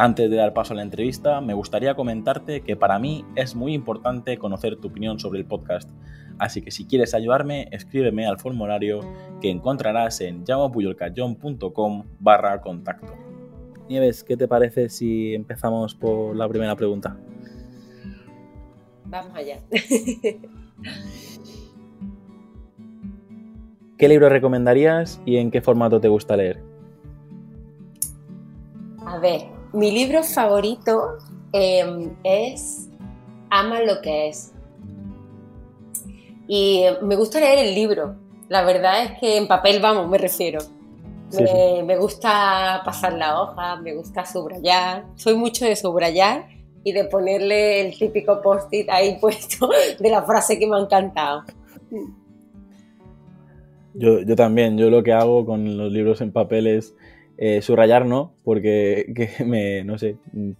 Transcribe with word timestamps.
Antes 0.00 0.30
de 0.30 0.36
dar 0.36 0.54
paso 0.54 0.74
a 0.74 0.76
la 0.76 0.82
entrevista, 0.82 1.40
me 1.40 1.54
gustaría 1.54 1.96
comentarte 1.96 2.60
que 2.60 2.76
para 2.76 3.00
mí 3.00 3.24
es 3.34 3.56
muy 3.56 3.74
importante 3.74 4.38
conocer 4.38 4.76
tu 4.76 4.86
opinión 4.86 5.18
sobre 5.18 5.40
el 5.40 5.44
podcast. 5.44 5.90
Así 6.38 6.62
que 6.62 6.70
si 6.70 6.86
quieres 6.86 7.14
ayudarme, 7.14 7.66
escríbeme 7.72 8.24
al 8.24 8.38
formulario 8.38 9.00
que 9.40 9.50
encontrarás 9.50 10.20
en 10.20 10.44
llamapuyolcayón.com 10.44 12.04
barra 12.20 12.60
contacto. 12.60 13.12
Nieves, 13.88 14.22
¿qué 14.22 14.36
te 14.36 14.46
parece 14.46 14.88
si 14.88 15.34
empezamos 15.34 15.96
por 15.96 16.36
la 16.36 16.48
primera 16.48 16.76
pregunta? 16.76 17.16
Vamos 19.04 19.34
allá. 19.34 19.58
¿Qué 23.98 24.08
libro 24.08 24.28
recomendarías 24.28 25.20
y 25.26 25.38
en 25.38 25.50
qué 25.50 25.60
formato 25.60 26.00
te 26.00 26.06
gusta 26.06 26.36
leer? 26.36 26.62
A 29.04 29.18
ver, 29.18 29.57
mi 29.72 29.90
libro 29.90 30.22
favorito 30.22 31.18
em, 31.52 32.14
es 32.24 32.88
Ama 33.50 33.80
lo 33.80 34.00
que 34.00 34.28
es. 34.28 34.52
Y 36.46 36.84
me 37.02 37.16
gusta 37.16 37.40
leer 37.40 37.66
el 37.66 37.74
libro. 37.74 38.16
La 38.48 38.62
verdad 38.62 39.02
es 39.04 39.18
que 39.18 39.36
en 39.36 39.46
papel, 39.46 39.80
vamos, 39.80 40.08
me 40.08 40.18
refiero. 40.18 40.60
me, 41.32 41.96
gusta 41.96 42.82
pasar 42.84 43.12
la 43.14 43.40
hoja, 43.40 43.76
me 43.76 43.94
gusta 43.94 44.24
subrayar. 44.24 45.04
Soy 45.16 45.34
mucho 45.34 45.64
de 45.64 45.76
subrayar 45.76 46.48
y 46.84 46.92
de 46.92 47.04
ponerle 47.04 47.86
el 47.86 47.98
típico 47.98 48.40
post-it 48.40 48.88
ahí 48.90 49.18
puesto 49.20 49.68
de 49.98 50.10
la 50.10 50.22
frase 50.22 50.58
que 50.58 50.66
me 50.66 50.76
ha 50.76 50.80
encantado. 50.80 51.44
Yo, 53.94 54.20
yo 54.20 54.36
también, 54.36 54.78
yo 54.78 54.90
lo 54.90 55.02
que 55.02 55.12
hago 55.12 55.44
con 55.44 55.76
los 55.76 55.92
libros 55.92 56.20
en 56.20 56.32
papel 56.32 56.66
es 56.66 56.94
eh, 57.38 57.62
subrayar 57.62 58.04
no, 58.04 58.34
porque 58.44 59.12
que 59.38 59.44
me, 59.44 59.84
no 59.84 59.96
sé, 59.96 60.16
mm, 60.32 60.50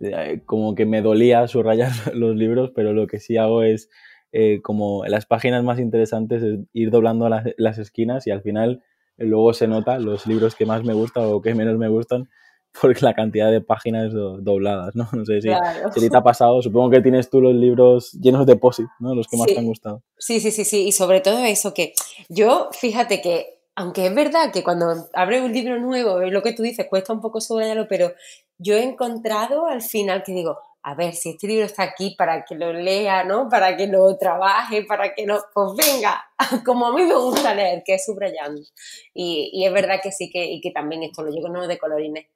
eh, 0.00 0.40
como 0.46 0.74
que 0.74 0.86
me 0.86 1.02
dolía 1.02 1.46
subrayar 1.48 1.90
los 2.14 2.36
libros, 2.36 2.70
pero 2.74 2.92
lo 2.92 3.06
que 3.06 3.18
sí 3.18 3.36
hago 3.36 3.62
es 3.62 3.90
eh, 4.32 4.62
como 4.62 5.04
las 5.04 5.26
páginas 5.26 5.62
más 5.62 5.78
interesantes 5.78 6.42
ir 6.72 6.90
doblando 6.90 7.28
las, 7.28 7.44
las, 7.58 7.76
esquinas 7.78 8.26
y 8.26 8.30
al 8.30 8.40
final 8.40 8.82
luego 9.18 9.52
se 9.52 9.68
nota 9.68 9.98
los 9.98 10.26
libros 10.26 10.54
que 10.54 10.64
más 10.64 10.84
me 10.84 10.94
gustan 10.94 11.24
o 11.26 11.42
que 11.42 11.54
menos 11.54 11.76
me 11.76 11.88
gustan 11.88 12.30
porque 12.80 13.00
la 13.04 13.14
cantidad 13.14 13.50
de 13.50 13.60
páginas 13.60 14.12
dobladas, 14.12 14.94
¿no? 14.94 15.08
No 15.12 15.26
sé 15.26 15.42
si, 15.42 15.48
si, 15.94 16.08
te 16.08 16.16
ha 16.16 16.22
pasado, 16.22 16.62
supongo 16.62 16.88
que 16.88 17.02
tienes 17.02 17.28
tú 17.28 17.40
los 17.40 17.54
libros 17.54 18.12
llenos 18.12 18.46
de 18.46 18.56
posit, 18.56 18.86
¿no? 19.00 19.14
Los 19.14 19.26
que 19.28 19.36
más 19.36 19.46
te 19.46 19.58
han 19.58 19.66
gustado. 19.66 20.02
Sí, 20.16 20.40
sí, 20.40 20.50
sí, 20.50 20.64
sí, 20.64 20.86
y 20.86 20.92
sobre 20.92 21.20
todo 21.20 21.44
eso 21.44 21.74
que 21.74 21.92
yo, 22.30 22.70
fíjate 22.72 23.20
que 23.20 23.61
aunque 23.74 24.06
es 24.06 24.14
verdad 24.14 24.52
que 24.52 24.62
cuando 24.62 25.08
abre 25.14 25.40
un 25.40 25.52
libro 25.52 25.78
nuevo, 25.78 26.18
lo 26.18 26.42
que 26.42 26.52
tú 26.52 26.62
dices, 26.62 26.86
cuesta 26.88 27.12
un 27.12 27.20
poco 27.20 27.40
subrayarlo, 27.40 27.86
pero 27.88 28.12
yo 28.58 28.76
he 28.76 28.82
encontrado 28.82 29.66
al 29.66 29.82
final 29.82 30.22
que 30.22 30.32
digo, 30.32 30.58
a 30.82 30.94
ver, 30.94 31.14
si 31.14 31.30
este 31.30 31.46
libro 31.46 31.64
está 31.64 31.84
aquí 31.84 32.14
para 32.18 32.44
que 32.44 32.56
lo 32.56 32.72
lea, 32.72 33.24
¿no? 33.24 33.48
Para 33.48 33.76
que 33.76 33.86
lo 33.86 34.16
trabaje, 34.18 34.84
para 34.84 35.14
que 35.14 35.24
no, 35.26 35.38
pues 35.54 35.70
venga, 35.76 36.24
como 36.66 36.86
a 36.86 36.94
mí 36.94 37.04
me 37.04 37.14
gusta 37.14 37.54
leer, 37.54 37.82
que 37.84 37.94
es 37.94 38.04
subrayando. 38.04 38.60
Y, 39.14 39.64
es 39.64 39.72
verdad 39.72 40.00
que 40.02 40.10
sí, 40.10 40.28
que, 40.30 40.44
y 40.44 40.60
que 40.60 40.72
también 40.72 41.04
esto 41.04 41.22
lo 41.22 41.30
llevo 41.30 41.48
no 41.48 41.66
de 41.66 41.78
colorines, 41.78 42.26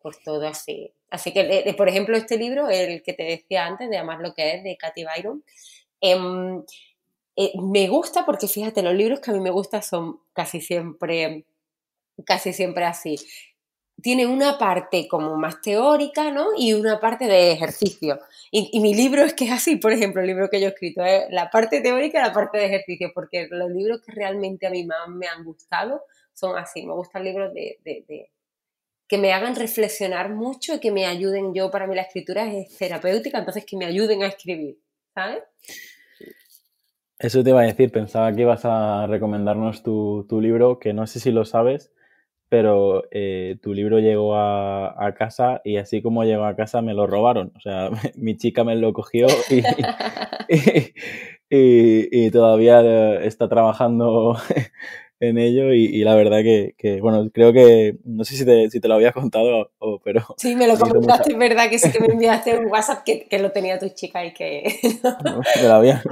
pues 0.00 0.22
todo 0.24 0.46
así. 0.46 0.92
Así 1.10 1.32
que, 1.32 1.74
por 1.76 1.88
ejemplo, 1.88 2.16
este 2.16 2.38
libro, 2.38 2.68
el 2.70 3.02
que 3.02 3.12
te 3.12 3.24
decía 3.24 3.66
antes, 3.66 3.90
de 3.90 3.98
Amar 3.98 4.20
lo 4.20 4.34
que 4.34 4.54
es, 4.54 4.64
de 4.64 4.78
Katy 4.78 5.04
Byron, 5.04 5.44
eh, 6.00 6.16
eh, 7.36 7.52
me 7.60 7.88
gusta 7.88 8.26
porque 8.26 8.48
fíjate, 8.48 8.82
los 8.82 8.94
libros 8.94 9.20
que 9.20 9.30
a 9.30 9.34
mí 9.34 9.40
me 9.40 9.50
gustan 9.50 9.82
son 9.82 10.20
casi 10.32 10.60
siempre, 10.60 11.46
casi 12.26 12.52
siempre 12.52 12.84
así. 12.84 13.16
Tiene 14.02 14.26
una 14.26 14.58
parte 14.58 15.06
como 15.08 15.36
más 15.36 15.60
teórica, 15.60 16.30
¿no? 16.30 16.48
Y 16.56 16.72
una 16.74 16.98
parte 17.00 17.26
de 17.26 17.52
ejercicio. 17.52 18.20
Y, 18.50 18.80
mi 18.80 18.94
libro 18.94 19.22
es 19.22 19.34
que 19.34 19.44
es 19.46 19.52
así, 19.52 19.76
por 19.76 19.92
ejemplo, 19.92 20.20
el 20.20 20.26
libro 20.28 20.50
que 20.50 20.60
yo 20.60 20.66
he 20.66 20.70
escrito 20.70 21.04
es 21.04 21.24
la 21.30 21.50
parte 21.50 21.80
teórica 21.80 22.18
y 22.18 22.22
la 22.22 22.32
parte 22.32 22.58
de 22.58 22.66
ejercicio, 22.66 23.12
porque 23.14 23.48
los 23.50 23.70
libros 23.70 24.02
que 24.02 24.12
realmente 24.12 24.66
a 24.66 24.70
mí 24.70 24.84
más 24.84 25.08
me 25.08 25.28
han 25.28 25.44
gustado 25.44 26.02
son 26.32 26.58
así. 26.58 26.84
Me 26.84 26.94
gustan 26.94 27.24
libros 27.24 27.54
de, 27.54 27.78
de 27.84 28.30
que 29.12 29.18
me 29.18 29.34
hagan 29.34 29.54
reflexionar 29.56 30.30
mucho 30.30 30.74
y 30.74 30.80
que 30.80 30.90
me 30.90 31.04
ayuden. 31.04 31.52
Yo, 31.52 31.70
para 31.70 31.86
mí, 31.86 31.94
la 31.94 32.00
escritura 32.00 32.50
es 32.50 32.76
terapéutica, 32.78 33.38
entonces 33.38 33.66
que 33.66 33.76
me 33.76 33.84
ayuden 33.84 34.22
a 34.22 34.28
escribir, 34.28 34.78
¿sabes? 35.14 35.42
Eso 37.22 37.44
te 37.44 37.50
iba 37.50 37.60
a 37.60 37.64
decir, 37.64 37.92
pensaba 37.92 38.34
que 38.34 38.42
ibas 38.42 38.64
a 38.64 39.06
recomendarnos 39.06 39.84
tu, 39.84 40.26
libro, 40.42 40.80
que 40.80 40.92
no 40.92 41.06
sé 41.06 41.20
si 41.20 41.30
lo 41.30 41.44
sabes, 41.44 41.92
pero 42.48 43.04
eh, 43.12 43.58
tu 43.62 43.74
libro 43.74 44.00
llegó 44.00 44.34
a, 44.34 45.14
casa 45.16 45.60
y 45.64 45.76
así 45.76 46.02
como 46.02 46.24
llegó 46.24 46.46
a 46.46 46.56
casa 46.56 46.82
me 46.82 46.94
lo 46.94 47.06
robaron. 47.06 47.52
O 47.56 47.60
sea, 47.60 47.90
mi 48.16 48.36
chica 48.36 48.64
me 48.64 48.74
lo 48.74 48.92
cogió 48.92 49.28
y, 49.48 49.62
todavía 52.32 53.22
está 53.22 53.48
trabajando 53.48 54.36
en 55.20 55.38
ello 55.38 55.72
y, 55.72 56.02
la 56.02 56.16
verdad 56.16 56.40
que, 56.42 56.98
bueno, 57.00 57.30
creo 57.32 57.52
que, 57.52 57.98
no 58.04 58.24
sé 58.24 58.34
si 58.34 58.44
te, 58.44 58.68
si 58.68 58.80
te 58.80 58.88
lo 58.88 58.94
había 58.94 59.12
contado, 59.12 59.70
o, 59.78 60.00
pero... 60.00 60.22
Sí, 60.38 60.56
me 60.56 60.66
lo 60.66 60.76
comentaste, 60.76 61.30
es 61.30 61.38
verdad 61.38 61.70
que 61.70 61.78
sí 61.78 61.92
que 61.92 62.00
me 62.00 62.14
enviaste 62.14 62.58
un 62.58 62.66
WhatsApp 62.66 63.04
que, 63.04 63.38
lo 63.38 63.52
tenía 63.52 63.78
tu 63.78 63.88
chica 63.90 64.24
y 64.24 64.34
que... 64.34 64.80
No, 65.24 65.40
me 65.62 65.68
lo 65.68 65.74
había... 65.74 66.02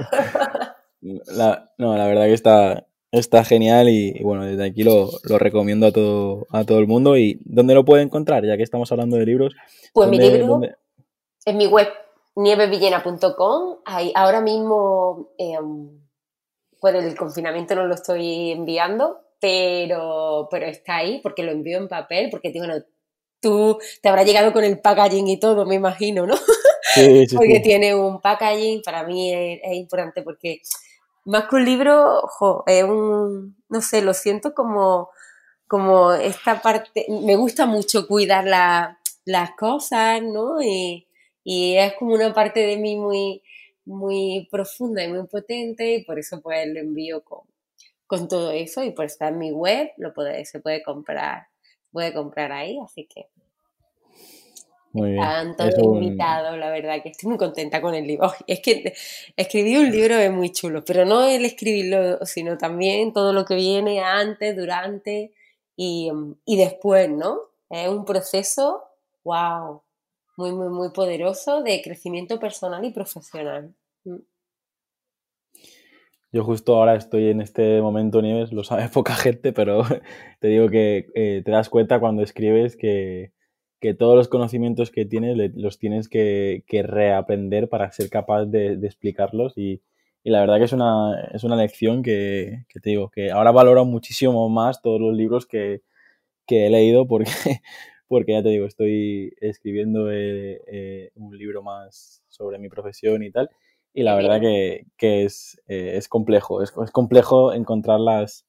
La, 1.01 1.71
no, 1.77 1.97
la 1.97 2.07
verdad 2.07 2.25
que 2.25 2.33
está, 2.33 2.87
está 3.11 3.43
genial 3.43 3.89
y, 3.89 4.21
bueno, 4.23 4.45
desde 4.45 4.65
aquí 4.65 4.83
lo, 4.83 5.09
recomiendo 5.37 5.87
a 5.87 5.91
todo, 5.91 6.47
a 6.51 6.63
todo 6.63 6.79
el 6.79 6.87
mundo. 6.87 7.17
¿Y 7.17 7.41
dónde 7.45 7.73
lo 7.73 7.85
puede 7.85 8.03
encontrar? 8.03 8.45
Ya 8.45 8.57
que 8.57 8.63
estamos 8.63 8.91
hablando 8.91 9.17
de 9.17 9.25
libros. 9.25 9.53
Pues 9.93 10.09
mi 10.09 10.19
libro 10.19 10.61
en 11.45 11.57
mi 11.57 11.67
web 11.67 11.87
nievevillena.com. 12.35 13.77
Ahora 14.15 14.41
mismo, 14.41 15.31
em, 15.37 15.89
por 16.79 16.95
el 16.95 17.15
confinamiento 17.15 17.75
no 17.75 17.85
lo 17.85 17.95
estoy 17.95 18.51
enviando, 18.51 19.19
pero, 19.39 20.47
pero 20.49 20.65
está 20.65 20.97
ahí 20.97 21.19
porque 21.21 21.43
lo 21.43 21.51
envío 21.51 21.77
en 21.77 21.87
papel, 21.87 22.29
porque 22.29 22.51
bueno, 22.55 22.75
tú 23.39 23.77
te 24.01 24.09
habrá 24.09 24.23
llegado 24.23 24.53
con 24.53 24.63
el 24.63 24.79
packaging 24.79 25.27
y 25.27 25.39
todo, 25.39 25.65
me 25.65 25.75
imagino, 25.75 26.25
¿no? 26.25 26.35
Sí, 26.93 27.27
sí, 27.27 27.35
porque 27.35 27.59
tiene 27.59 27.95
un 27.95 28.21
packaging, 28.21 28.81
para 28.83 29.03
mí 29.03 29.33
es 29.33 29.73
importante 29.73 30.21
porque 30.21 30.61
más 31.25 31.47
que 31.47 31.55
un 31.55 31.65
libro, 31.65 32.23
es 32.67 32.83
un, 32.83 33.55
no 33.69 33.81
sé, 33.81 34.01
lo 34.01 34.13
siento 34.13 34.53
como, 34.53 35.09
como 35.67 36.13
esta 36.13 36.61
parte, 36.61 37.05
me 37.09 37.35
gusta 37.35 37.65
mucho 37.65 38.07
cuidar 38.07 38.45
las 39.25 39.51
cosas, 39.57 40.21
¿no? 40.21 40.61
Y, 40.61 41.07
es 41.43 41.93
como 41.97 42.13
una 42.13 42.33
parte 42.33 42.59
de 42.61 42.77
mí 42.77 42.95
muy, 42.95 43.41
muy 43.85 44.47
profunda 44.51 45.03
y 45.03 45.09
muy 45.09 45.25
potente 45.27 45.95
y 45.95 46.03
por 46.03 46.19
eso 46.19 46.39
pues 46.41 46.67
lo 46.67 46.79
envío 46.79 47.23
con, 47.23 47.41
con 48.05 48.27
todo 48.27 48.51
eso 48.51 48.83
y 48.83 48.91
por 48.91 49.05
estar 49.05 49.33
en 49.33 49.39
mi 49.39 49.51
web, 49.51 49.89
lo 49.97 50.13
puede, 50.13 50.45
se 50.45 50.59
puede 50.59 50.83
comprar, 50.83 51.47
puede 51.91 52.13
comprar 52.13 52.51
ahí, 52.51 52.77
así 52.83 53.07
que 53.07 53.29
muy 54.93 55.11
bien. 55.11 55.25
invitado, 55.93 56.57
la 56.57 56.69
verdad 56.69 57.01
que 57.01 57.09
estoy 57.09 57.29
muy 57.29 57.37
contenta 57.37 57.81
con 57.81 57.93
el 57.93 58.05
libro. 58.05 58.31
es 58.47 58.59
que 58.59 58.93
escribir 59.35 59.79
un 59.79 59.91
libro 59.91 60.15
es 60.15 60.31
muy 60.31 60.51
chulo, 60.51 60.83
pero 60.83 61.05
no 61.05 61.23
el 61.23 61.45
escribirlo, 61.45 62.25
sino 62.25 62.57
también 62.57 63.13
todo 63.13 63.33
lo 63.33 63.45
que 63.45 63.55
viene 63.55 64.01
antes, 64.01 64.55
durante 64.55 65.31
y, 65.75 66.11
y 66.45 66.57
después, 66.57 67.09
¿no? 67.09 67.39
Es 67.69 67.87
un 67.87 68.03
proceso, 68.03 68.83
wow, 69.23 69.81
muy, 70.37 70.51
muy, 70.51 70.69
muy 70.69 70.89
poderoso 70.91 71.63
de 71.63 71.81
crecimiento 71.81 72.39
personal 72.39 72.83
y 72.83 72.91
profesional. 72.91 73.73
Mm. 74.03 74.17
Yo 76.33 76.45
justo 76.45 76.75
ahora 76.75 76.95
estoy 76.95 77.27
en 77.27 77.41
este 77.41 77.81
momento, 77.81 78.21
Nieves, 78.21 78.53
lo 78.53 78.63
sabe 78.63 78.87
poca 78.93 79.15
gente, 79.15 79.53
pero 79.53 79.83
te 80.39 80.47
digo 80.47 80.69
que 80.69 81.07
eh, 81.13 81.41
te 81.43 81.51
das 81.51 81.69
cuenta 81.69 81.99
cuando 81.99 82.23
escribes 82.23 82.75
que, 82.75 83.33
que 83.81 83.95
todos 83.95 84.15
los 84.15 84.27
conocimientos 84.29 84.91
que 84.91 85.05
tienes 85.05 85.35
los 85.55 85.79
tienes 85.79 86.07
que, 86.07 86.63
reaprender 86.69 87.67
para 87.67 87.91
ser 87.91 88.09
capaz 88.09 88.45
de, 88.45 88.73
explicarlos 88.83 89.57
y, 89.57 89.81
la 90.23 90.39
verdad 90.41 90.59
que 90.59 90.65
es 90.65 90.73
una, 90.73 91.29
es 91.33 91.43
una 91.43 91.55
lección 91.55 92.03
que, 92.03 92.65
te 92.71 92.89
digo, 92.91 93.09
que 93.09 93.31
ahora 93.31 93.51
valoro 93.51 93.83
muchísimo 93.85 94.47
más 94.49 94.81
todos 94.83 95.01
los 95.01 95.15
libros 95.15 95.47
que, 95.47 95.81
he 96.47 96.69
leído 96.69 97.07
porque, 97.07 97.31
porque 98.07 98.33
ya 98.33 98.43
te 98.43 98.49
digo, 98.49 98.67
estoy 98.67 99.33
escribiendo 99.41 100.11
eh, 100.11 100.61
eh, 100.67 101.11
un 101.15 101.35
libro 101.35 101.63
más 101.63 102.21
sobre 102.29 102.59
mi 102.59 102.69
profesión 102.69 103.23
y 103.23 103.31
tal. 103.31 103.49
Y 103.93 104.03
la 104.03 104.15
verdad 104.15 104.39
que, 104.39 104.85
es, 104.99 105.59
eh, 105.67 105.93
es, 105.97 106.07
complejo, 106.07 106.61
es, 106.61 106.71
es, 106.83 106.91
complejo 106.91 107.53
encontrar 107.53 107.99
las, 107.99 108.45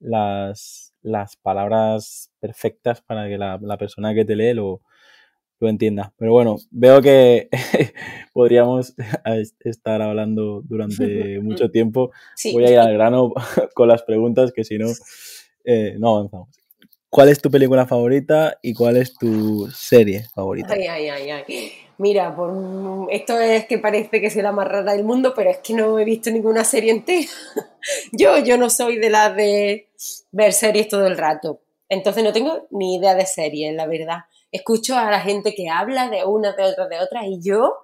las, 0.00 0.94
las 1.02 1.36
palabras 1.36 2.32
perfectas 2.40 3.00
para 3.02 3.28
que 3.28 3.38
la, 3.38 3.58
la 3.60 3.78
persona 3.78 4.14
que 4.14 4.24
te 4.24 4.36
lee 4.36 4.54
lo, 4.54 4.82
lo 5.60 5.68
entienda. 5.68 6.12
Pero 6.16 6.32
bueno, 6.32 6.56
veo 6.70 7.00
que 7.00 7.48
podríamos 8.32 8.94
estar 9.60 10.02
hablando 10.02 10.62
durante 10.64 11.40
mucho 11.42 11.70
tiempo. 11.70 12.10
Voy 12.52 12.64
a 12.64 12.70
ir 12.70 12.78
al 12.78 12.92
grano 12.92 13.32
con 13.74 13.88
las 13.88 14.02
preguntas, 14.02 14.52
que 14.52 14.64
si 14.64 14.78
no, 14.78 14.88
eh, 15.64 15.96
no 15.98 16.16
avanzamos. 16.16 16.48
¿Cuál 17.16 17.30
es 17.30 17.40
tu 17.40 17.50
película 17.50 17.86
favorita 17.86 18.58
y 18.60 18.74
cuál 18.74 18.98
es 18.98 19.14
tu 19.14 19.70
serie 19.70 20.26
favorita? 20.34 20.74
Ay, 20.74 20.86
ay, 20.86 21.08
ay, 21.08 21.30
ay. 21.30 21.72
Mira, 21.96 22.36
por, 22.36 23.08
esto 23.10 23.40
es 23.40 23.64
que 23.64 23.78
parece 23.78 24.20
que 24.20 24.28
soy 24.28 24.42
la 24.42 24.52
más 24.52 24.68
rara 24.68 24.92
del 24.92 25.02
mundo, 25.02 25.32
pero 25.34 25.48
es 25.48 25.58
que 25.58 25.72
no 25.72 25.98
he 25.98 26.04
visto 26.04 26.30
ninguna 26.30 26.62
serie 26.62 26.92
entera. 26.92 27.26
yo, 28.12 28.36
yo 28.36 28.58
no 28.58 28.68
soy 28.68 28.98
de 28.98 29.08
las 29.08 29.34
de 29.34 29.88
ver 30.30 30.52
series 30.52 30.88
todo 30.88 31.06
el 31.06 31.16
rato. 31.16 31.62
Entonces 31.88 32.22
no 32.22 32.34
tengo 32.34 32.68
ni 32.70 32.96
idea 32.96 33.14
de 33.14 33.24
series, 33.24 33.74
la 33.74 33.86
verdad 33.86 34.18
escucho 34.52 34.96
a 34.96 35.10
la 35.10 35.20
gente 35.20 35.54
que 35.54 35.68
habla 35.68 36.08
de 36.08 36.24
una, 36.24 36.52
de 36.52 36.64
otra, 36.64 36.88
de 36.88 37.00
otra, 37.00 37.26
y 37.26 37.40
yo 37.40 37.78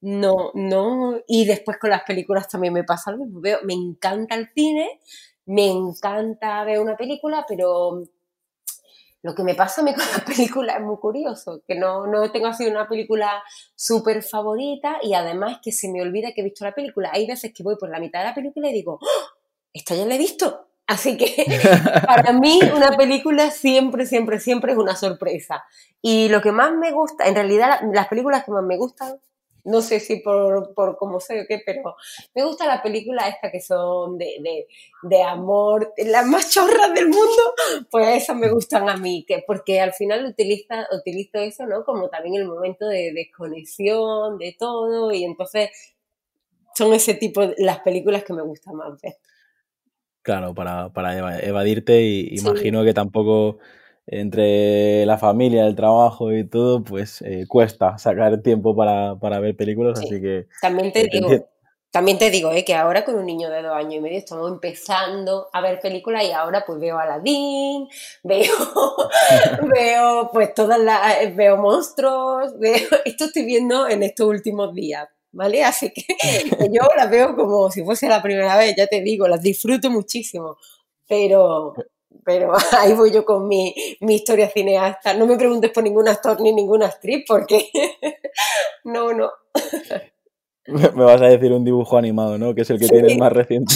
no, 0.00 0.50
no, 0.54 1.20
y 1.26 1.44
después 1.46 1.78
con 1.78 1.90
las 1.90 2.02
películas 2.02 2.48
también 2.48 2.72
me 2.72 2.84
pasa 2.84 3.10
algo, 3.10 3.24
veo, 3.28 3.58
me 3.64 3.74
encanta 3.74 4.34
el 4.34 4.48
cine, 4.54 5.00
me 5.46 5.68
encanta 5.68 6.64
ver 6.64 6.80
una 6.80 6.96
película, 6.96 7.44
pero 7.48 8.02
lo 9.24 9.34
que 9.34 9.42
me 9.42 9.54
pasa 9.54 9.80
a 9.80 9.84
mí 9.84 9.94
con 9.94 10.04
la 10.12 10.24
película 10.24 10.74
es 10.74 10.82
muy 10.82 10.98
curioso, 10.98 11.62
que 11.66 11.74
no, 11.74 12.06
no 12.06 12.30
tengo 12.30 12.46
así 12.46 12.66
una 12.66 12.86
película 12.86 13.42
súper 13.74 14.22
favorita 14.22 14.98
y 15.02 15.14
además 15.14 15.58
que 15.62 15.72
se 15.72 15.90
me 15.90 16.02
olvida 16.02 16.32
que 16.32 16.42
he 16.42 16.44
visto 16.44 16.64
la 16.64 16.74
película. 16.74 17.10
Hay 17.12 17.26
veces 17.26 17.52
que 17.54 17.62
voy 17.62 17.76
por 17.76 17.88
la 17.88 17.98
mitad 17.98 18.20
de 18.20 18.26
la 18.26 18.34
película 18.34 18.68
y 18.68 18.74
digo, 18.74 18.98
¡Oh! 19.00 19.38
esta 19.72 19.94
ya 19.94 20.04
la 20.04 20.14
he 20.14 20.18
visto, 20.18 20.68
Así 20.86 21.16
que 21.16 21.46
para 22.06 22.32
mí 22.32 22.60
una 22.76 22.94
película 22.96 23.50
siempre, 23.50 24.04
siempre, 24.04 24.38
siempre 24.38 24.72
es 24.72 24.78
una 24.78 24.94
sorpresa. 24.94 25.64
Y 26.02 26.28
lo 26.28 26.42
que 26.42 26.52
más 26.52 26.72
me 26.72 26.92
gusta, 26.92 27.26
en 27.26 27.34
realidad 27.34 27.80
las 27.92 28.08
películas 28.08 28.44
que 28.44 28.52
más 28.52 28.62
me 28.62 28.76
gustan, 28.76 29.18
no 29.64 29.80
sé 29.80 29.98
si 30.00 30.16
por, 30.20 30.74
por 30.74 30.96
cómo 30.96 31.20
sé 31.20 31.42
o 31.42 31.44
qué, 31.48 31.60
pero 31.64 31.96
me 32.34 32.44
gustan 32.44 32.68
las 32.68 32.82
películas 32.82 33.28
estas 33.28 33.50
que 33.50 33.60
son 33.60 34.18
de, 34.18 34.36
de, 34.40 34.66
de, 35.02 35.22
amor, 35.22 35.92
las 35.96 36.26
más 36.26 36.50
chorras 36.50 36.92
del 36.94 37.08
mundo, 37.08 37.54
pues 37.90 38.22
esas 38.22 38.36
me 38.36 38.50
gustan 38.50 38.88
a 38.88 38.96
mí, 38.96 39.24
que, 39.26 39.42
porque 39.46 39.80
al 39.80 39.92
final 39.92 40.26
utiliza, 40.26 40.86
utilizo 40.92 41.38
eso, 41.38 41.66
¿no? 41.66 41.84
Como 41.84 42.08
también 42.08 42.36
el 42.36 42.46
momento 42.46 42.86
de 42.86 43.12
desconexión, 43.12 44.38
de 44.38 44.54
todo, 44.58 45.12
y 45.12 45.24
entonces 45.24 45.70
son 46.74 46.92
ese 46.92 47.14
tipo, 47.14 47.46
de, 47.46 47.54
las 47.58 47.80
películas 47.80 48.24
que 48.24 48.34
me 48.34 48.42
gustan 48.42 48.76
más 48.76 49.00
ver. 49.00 49.16
Claro, 50.22 50.54
para, 50.54 50.90
para 50.92 51.38
evadirte 51.40 52.00
y 52.00 52.38
imagino 52.38 52.82
que 52.82 52.94
tampoco 52.94 53.58
entre 54.06 55.06
la 55.06 55.18
familia, 55.18 55.66
el 55.66 55.74
trabajo 55.74 56.32
y 56.32 56.46
todo, 56.46 56.82
pues 56.84 57.22
eh, 57.22 57.46
cuesta 57.48 57.98
sacar 57.98 58.42
tiempo 58.42 58.76
para, 58.76 59.40
ver 59.40 59.56
películas, 59.56 59.98
así 59.98 60.20
que... 60.20 60.46
También 60.60 60.92
te 60.92 61.04
digo, 61.04 61.28
también 61.94 62.18
te 62.18 62.28
digo 62.28 62.50
eh, 62.50 62.64
que 62.64 62.74
ahora 62.74 63.04
con 63.04 63.14
un 63.14 63.24
niño 63.24 63.48
de 63.50 63.62
dos 63.62 63.72
años 63.72 63.94
y 63.94 64.00
medio 64.00 64.18
estamos 64.18 64.50
empezando 64.50 65.48
a 65.52 65.60
ver 65.60 65.78
películas 65.78 66.24
y 66.24 66.32
ahora 66.32 66.64
pues 66.66 66.80
veo 66.80 66.98
Aladdin, 66.98 67.86
veo, 68.24 68.52
veo 69.72 70.28
pues 70.32 70.52
todas 70.54 70.80
las, 70.80 71.22
eh, 71.22 71.32
veo 71.36 71.56
monstruos, 71.56 72.52
veo, 72.58 72.80
esto 73.04 73.26
estoy 73.26 73.44
viendo 73.44 73.88
en 73.88 74.02
estos 74.02 74.26
últimos 74.26 74.74
días, 74.74 75.08
¿vale? 75.30 75.62
Así 75.62 75.92
que 75.92 76.02
yo 76.72 76.82
las 76.96 77.08
veo 77.08 77.36
como 77.36 77.70
si 77.70 77.84
fuese 77.84 78.08
la 78.08 78.20
primera 78.20 78.56
vez, 78.56 78.74
ya 78.76 78.88
te 78.88 79.00
digo, 79.00 79.28
las 79.28 79.40
disfruto 79.40 79.88
muchísimo, 79.88 80.56
pero, 81.06 81.74
pero 82.24 82.52
ahí 82.78 82.94
voy 82.94 83.12
yo 83.12 83.24
con 83.24 83.46
mi, 83.46 83.74
mi 84.00 84.16
historia 84.16 84.48
cineasta. 84.48 85.14
No 85.14 85.26
me 85.26 85.36
preguntes 85.36 85.70
por 85.70 85.84
ningún 85.84 86.08
actor 86.08 86.40
ni 86.40 86.52
ninguna 86.52 86.86
actriz, 86.86 87.24
porque 87.26 87.68
no, 88.84 89.12
no. 89.12 89.30
Me 90.66 91.04
vas 91.04 91.20
a 91.20 91.26
decir 91.26 91.52
un 91.52 91.64
dibujo 91.64 91.98
animado, 91.98 92.38
¿no? 92.38 92.54
Que 92.54 92.62
es 92.62 92.70
el 92.70 92.78
que 92.78 92.88
tienes 92.88 93.18
más 93.18 93.32
reciente. 93.32 93.74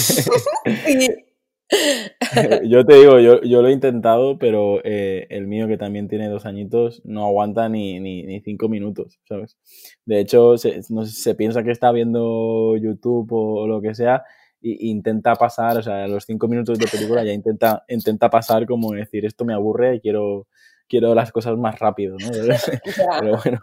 yo 2.63 2.85
te 2.85 2.95
digo, 2.95 3.19
yo, 3.19 3.41
yo, 3.41 3.61
lo 3.61 3.67
he 3.67 3.71
intentado, 3.71 4.39
pero 4.39 4.81
eh, 4.83 5.27
el 5.29 5.47
mío, 5.47 5.67
que 5.67 5.77
también 5.77 6.07
tiene 6.07 6.27
dos 6.27 6.45
añitos, 6.45 7.01
no 7.05 7.25
aguanta 7.25 7.69
ni, 7.69 7.99
ni, 7.99 8.41
cinco 8.41 8.69
minutos, 8.69 9.19
¿sabes? 9.27 9.57
De 10.05 10.19
hecho, 10.19 10.57
se, 10.57 10.81
no, 10.89 11.05
se 11.05 11.35
piensa 11.35 11.63
que 11.63 11.71
está 11.71 11.91
viendo 11.91 12.75
YouTube 12.77 13.31
o, 13.31 13.67
lo 13.67 13.81
que 13.81 13.93
sea 13.93 14.23
e 14.61 14.87
intenta 14.87 15.35
pasar, 15.35 15.77
o 15.77 15.83
sea, 15.83 16.03
a 16.03 16.07
los 16.07 16.25
cinco 16.25 16.47
minutos 16.47 16.77
de 16.79 16.87
película 16.87 17.23
ya 17.23 17.31
intenta, 17.31 17.83
intenta 17.87 18.29
pasar 18.29 18.65
como 18.65 18.93
decir, 18.93 19.25
esto 19.25 19.45
me 19.45 19.53
aburre 19.53 19.95
y 19.95 19.99
quiero, 19.99 20.47
quiero 20.87 21.15
las 21.15 21.31
cosas 21.31 21.57
más 21.57 21.79
rápido, 21.79 22.17
¿no? 22.19 22.29
Pero 23.19 23.37
bueno, 23.43 23.59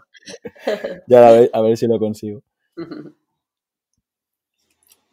ya 1.07 1.27
a 1.27 1.31
ver, 1.31 1.49
a 1.53 1.61
ver 1.61 1.77
si 1.77 1.87
lo 1.87 1.99
consigo. 1.99 2.41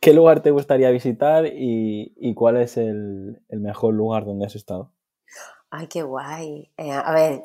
¿Qué 0.04 0.12
lugar 0.12 0.42
te 0.42 0.50
gustaría 0.50 0.90
visitar 0.90 1.46
y, 1.46 2.34
cuál 2.34 2.58
es 2.58 2.76
el, 2.76 3.40
mejor 3.48 3.94
lugar 3.94 4.26
donde 4.26 4.44
has 4.44 4.54
estado? 4.54 4.92
Ay, 5.70 5.86
qué 5.86 6.02
guay. 6.02 6.70
Eh, 6.76 6.92
a 6.92 7.10
ver, 7.14 7.42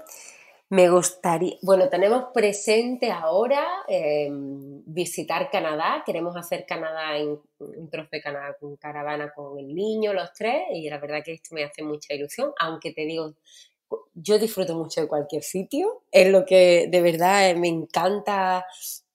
me 0.69 0.89
gustaría, 0.89 1.55
bueno, 1.63 1.89
tenemos 1.89 2.25
presente 2.33 3.11
ahora 3.11 3.65
em, 3.87 4.83
visitar 4.85 5.49
Canadá. 5.49 6.03
Queremos 6.05 6.35
hacer 6.37 6.65
Canadá 6.67 7.17
en 7.17 7.39
un 7.59 7.89
trozo 7.89 8.09
de 8.11 8.21
Canadá 8.21 8.55
con 8.59 8.75
caravana 8.77 9.31
con 9.35 9.57
el 9.59 9.73
niño, 9.73 10.13
los 10.13 10.31
tres, 10.33 10.63
y 10.73 10.89
la 10.89 10.99
verdad 10.99 11.23
que 11.25 11.33
esto 11.33 11.55
me 11.55 11.63
hace 11.63 11.83
mucha 11.83 12.13
ilusión, 12.13 12.51
aunque 12.59 12.93
te 12.93 13.05
digo, 13.05 13.33
yo 14.13 14.37
disfruto 14.37 14.75
mucho 14.75 15.01
de 15.01 15.07
cualquier 15.07 15.41
sitio, 15.41 16.03
es 16.11 16.29
lo 16.31 16.45
que 16.45 16.87
de 16.91 17.01
verdad 17.01 17.55
me 17.55 17.67
encanta 17.67 18.65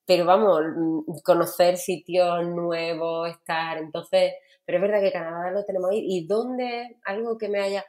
pero 0.06 0.24
vamos, 0.26 0.60
mm, 0.76 1.18
conocer 1.24 1.76
sitios 1.76 2.44
nuevos, 2.46 3.30
estar, 3.30 3.78
entonces, 3.78 4.32
pero 4.64 4.78
es 4.78 4.82
verdad 4.82 5.00
que 5.00 5.12
Canadá 5.12 5.50
lo 5.50 5.64
tenemos 5.64 5.90
ahí. 5.90 6.04
¿Y 6.06 6.26
dónde? 6.26 6.96
Algo 7.04 7.38
que 7.38 7.48
me 7.48 7.60
haya... 7.60 7.84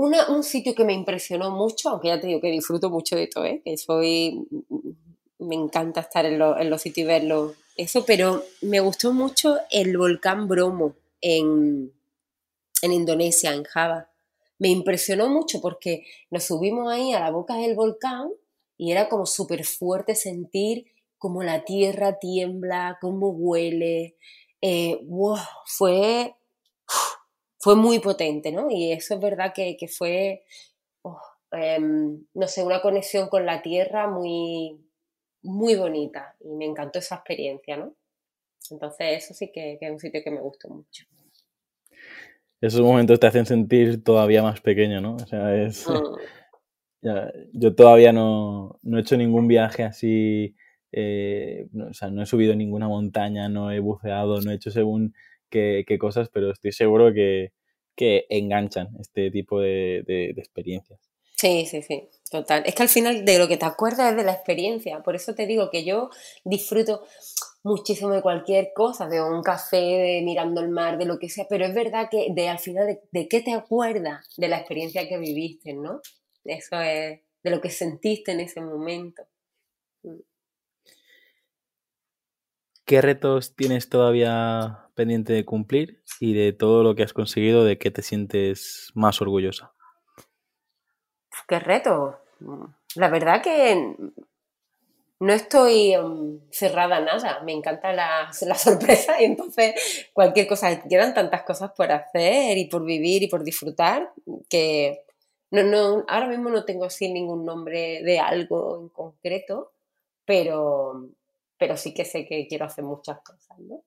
Un 0.00 0.42
sitio 0.42 0.74
que 0.74 0.84
me 0.84 0.94
impresionó 0.94 1.50
mucho, 1.50 1.90
aunque 1.90 2.08
ya 2.08 2.20
te 2.20 2.26
digo 2.26 2.40
que 2.40 2.50
disfruto 2.50 2.88
mucho 2.88 3.16
de 3.16 3.24
esto, 3.24 3.44
¿eh? 3.44 3.60
que 3.64 3.76
soy, 3.76 4.46
mm, 4.50 5.46
me 5.46 5.54
encanta 5.54 6.00
estar 6.00 6.24
en, 6.24 6.38
los 6.38 6.82
sitios 6.82 7.04
y 7.04 7.08
verlo, 7.08 7.54
eso, 7.76 8.04
pero 8.06 8.42
me 8.62 8.80
gustó 8.80 9.12
mucho 9.12 9.58
el 9.70 9.96
volcán 9.96 10.48
Bromo 10.48 10.94
en, 11.20 11.92
en 12.82 12.92
Indonesia, 12.92 13.52
en 13.54 13.64
Java. 13.64 14.10
Me 14.58 14.68
impresionó 14.68 15.28
mucho 15.28 15.60
porque 15.60 16.06
nos 16.30 16.44
subimos 16.44 16.92
ahí 16.92 17.12
a 17.12 17.20
la 17.20 17.30
boca 17.30 17.56
del 17.56 17.74
volcán 17.74 18.28
y 18.76 18.92
era 18.92 19.08
como 19.08 19.26
súper 19.26 19.64
fuerte 19.64 20.14
sentir 20.14 20.86
como 21.20 21.42
la 21.42 21.64
tierra 21.66 22.18
tiembla, 22.18 22.96
cómo 22.98 23.28
huele. 23.28 24.16
Eh, 24.62 24.98
fue, 25.66 26.34
fue 27.60 27.76
muy 27.76 28.00
potente, 28.00 28.50
¿no? 28.50 28.70
Y 28.70 28.90
eso 28.92 29.14
es 29.14 29.20
verdad 29.20 29.52
que, 29.54 29.76
fue, 29.88 30.42
oh, 31.02 31.20
em, 31.52 32.24
no 32.34 32.48
sé, 32.48 32.64
una 32.64 32.82
conexión 32.82 33.28
con 33.28 33.46
la 33.46 33.62
tierra 33.62 34.08
muy, 34.08 34.80
muy 35.42 35.76
bonita 35.76 36.34
y 36.40 36.48
me 36.54 36.64
encantó 36.64 36.98
esa 36.98 37.16
experiencia, 37.16 37.76
¿no? 37.76 37.94
Entonces 38.70 39.24
eso 39.24 39.34
sí 39.34 39.52
que, 39.52 39.78
es 39.80 39.90
un 39.90 40.00
sitio 40.00 40.22
que 40.24 40.30
me 40.30 40.40
gustó 40.40 40.68
mucho. 40.68 41.04
Esos 42.60 42.80
momentos 42.80 43.20
te 43.20 43.26
hacen 43.26 43.46
sentir 43.46 44.02
todavía 44.02 44.42
más 44.42 44.60
pequeño, 44.60 45.00
¿no? 45.00 45.14
O 45.14 45.26
sea, 45.26 45.54
es... 45.54 45.86
Mm 45.88 46.40
yo 47.52 47.74
todavía 47.74 48.12
no, 48.12 48.78
he 48.84 49.00
hecho 49.00 49.16
ningún 49.16 49.48
viaje 49.48 49.84
así, 49.84 50.56
eh, 50.92 51.68
no, 51.72 51.88
o 51.88 51.94
sea, 51.94 52.10
no 52.10 52.22
he 52.22 52.26
subido 52.26 52.54
ninguna 52.54 52.88
montaña, 52.88 53.48
no 53.48 53.70
he 53.70 53.80
buceado, 53.80 54.40
no 54.40 54.50
he 54.50 54.54
hecho 54.54 54.70
según 54.70 55.14
qué, 55.50 55.84
cosas, 55.98 56.28
pero 56.32 56.52
estoy 56.52 56.72
seguro 56.72 57.12
que, 57.12 57.52
enganchan 57.96 58.88
este 58.98 59.30
tipo 59.30 59.60
de, 59.60 60.32
experiencias. 60.36 60.98
Sí, 61.36 61.66
sí, 61.66 61.82
sí, 61.82 62.08
total. 62.30 62.62
Es 62.66 62.74
que 62.74 62.82
al 62.82 62.88
final 62.88 63.24
de 63.24 63.38
lo 63.38 63.48
que 63.48 63.56
te 63.56 63.64
acuerdas 63.64 64.10
es 64.10 64.16
de 64.16 64.24
la 64.24 64.32
experiencia, 64.32 65.02
por 65.02 65.16
eso 65.16 65.34
te 65.34 65.46
digo 65.46 65.70
que 65.70 65.84
yo 65.84 66.10
disfruto 66.44 67.02
muchísimo 67.62 68.10
de 68.10 68.22
cualquier 68.22 68.72
cosa, 68.74 69.08
de 69.08 69.22
un 69.22 69.42
café, 69.42 69.76
de 69.76 70.22
mirando 70.22 70.60
el 70.60 70.68
mar, 70.68 70.98
de 70.98 71.04
lo 71.06 71.18
que 71.18 71.28
sea, 71.28 71.46
pero 71.48 71.66
es 71.66 71.74
verdad 71.74 72.08
que 72.10 72.28
de 72.30 72.48
al 72.48 72.58
final 72.58 72.86
de, 72.86 73.00
de 73.10 73.28
qué 73.28 73.40
te 73.40 73.52
acuerdas 73.52 74.28
de 74.36 74.48
la 74.48 74.58
experiencia 74.58 75.08
que 75.08 75.18
viviste, 75.18 75.74
¿no? 75.74 76.00
Eso 76.44 76.80
es 76.80 77.20
de 77.42 77.50
lo 77.50 77.60
que 77.60 77.70
sentiste 77.70 78.32
en 78.32 78.40
ese 78.40 78.60
momento. 78.60 79.22
¿Qué 82.90 83.00
retos 83.00 83.54
tienes 83.54 83.88
todavía 83.88 84.88
pendiente 84.96 85.32
de 85.32 85.44
cumplir 85.44 86.02
y 86.18 86.34
de 86.34 86.52
todo 86.52 86.82
lo 86.82 86.96
que 86.96 87.04
has 87.04 87.12
conseguido, 87.12 87.62
de 87.62 87.78
qué 87.78 87.92
te 87.92 88.02
sientes 88.02 88.90
más 88.94 89.22
orgullosa? 89.22 89.72
¿Qué 91.46 91.60
reto? 91.60 92.18
La 92.96 93.08
verdad 93.08 93.42
que 93.44 93.94
no 95.20 95.32
estoy 95.32 95.96
um, 95.98 96.40
cerrada 96.50 96.96
a 96.96 97.00
nada, 97.00 97.40
me 97.44 97.52
encanta 97.52 97.92
la, 97.92 98.28
la, 98.40 98.54
sorpresa 98.56 99.22
y 99.22 99.24
entonces 99.24 100.10
cualquier 100.12 100.48
cosa, 100.48 100.82
quedan 100.88 101.14
tantas 101.14 101.44
cosas 101.44 101.70
por 101.76 101.92
hacer 101.92 102.58
y 102.58 102.64
por 102.64 102.84
vivir 102.84 103.22
y 103.22 103.28
por 103.28 103.44
disfrutar 103.44 104.12
que 104.48 105.04
no, 105.52 105.62
no, 105.62 106.04
ahora 106.08 106.26
mismo 106.26 106.50
no 106.50 106.64
tengo 106.64 106.86
así 106.86 107.08
ningún 107.12 107.44
nombre 107.44 108.02
de 108.02 108.18
algo 108.18 108.80
en 108.80 108.88
concreto, 108.88 109.74
pero, 110.24 111.08
pero 111.60 111.76
sí 111.76 111.92
que 111.92 112.06
sé 112.06 112.26
que 112.26 112.48
quiero 112.48 112.64
hacer 112.64 112.82
muchas 112.82 113.18
cosas, 113.20 113.58
¿no? 113.58 113.84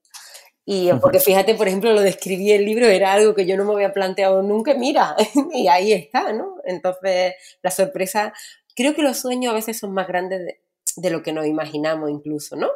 Y 0.64 0.94
porque 1.02 1.20
fíjate, 1.20 1.56
por 1.56 1.68
ejemplo, 1.68 1.92
lo 1.92 2.02
de 2.02 2.10
escribir 2.10 2.54
el 2.54 2.66
libro 2.66 2.86
era 2.86 3.12
algo 3.12 3.34
que 3.34 3.46
yo 3.46 3.58
no 3.58 3.66
me 3.66 3.74
había 3.74 3.92
planteado 3.92 4.44
nunca, 4.44 4.76
mira, 4.76 5.18
y 5.54 5.68
ahí 5.68 5.92
está, 5.92 6.32
¿no? 6.32 6.58
Entonces, 6.64 7.34
la 7.62 7.72
sorpresa, 7.72 8.32
creo 8.76 8.94
que 8.94 9.02
los 9.02 9.18
sueños 9.18 9.52
a 9.52 9.56
veces 9.56 9.78
son 9.78 9.92
más 9.92 10.08
grandes 10.08 10.56
de, 10.96 11.10
lo 11.10 11.24
que 11.24 11.34
nos 11.34 11.48
imaginamos 11.48 12.12
incluso, 12.12 12.56
¿no? 12.56 12.70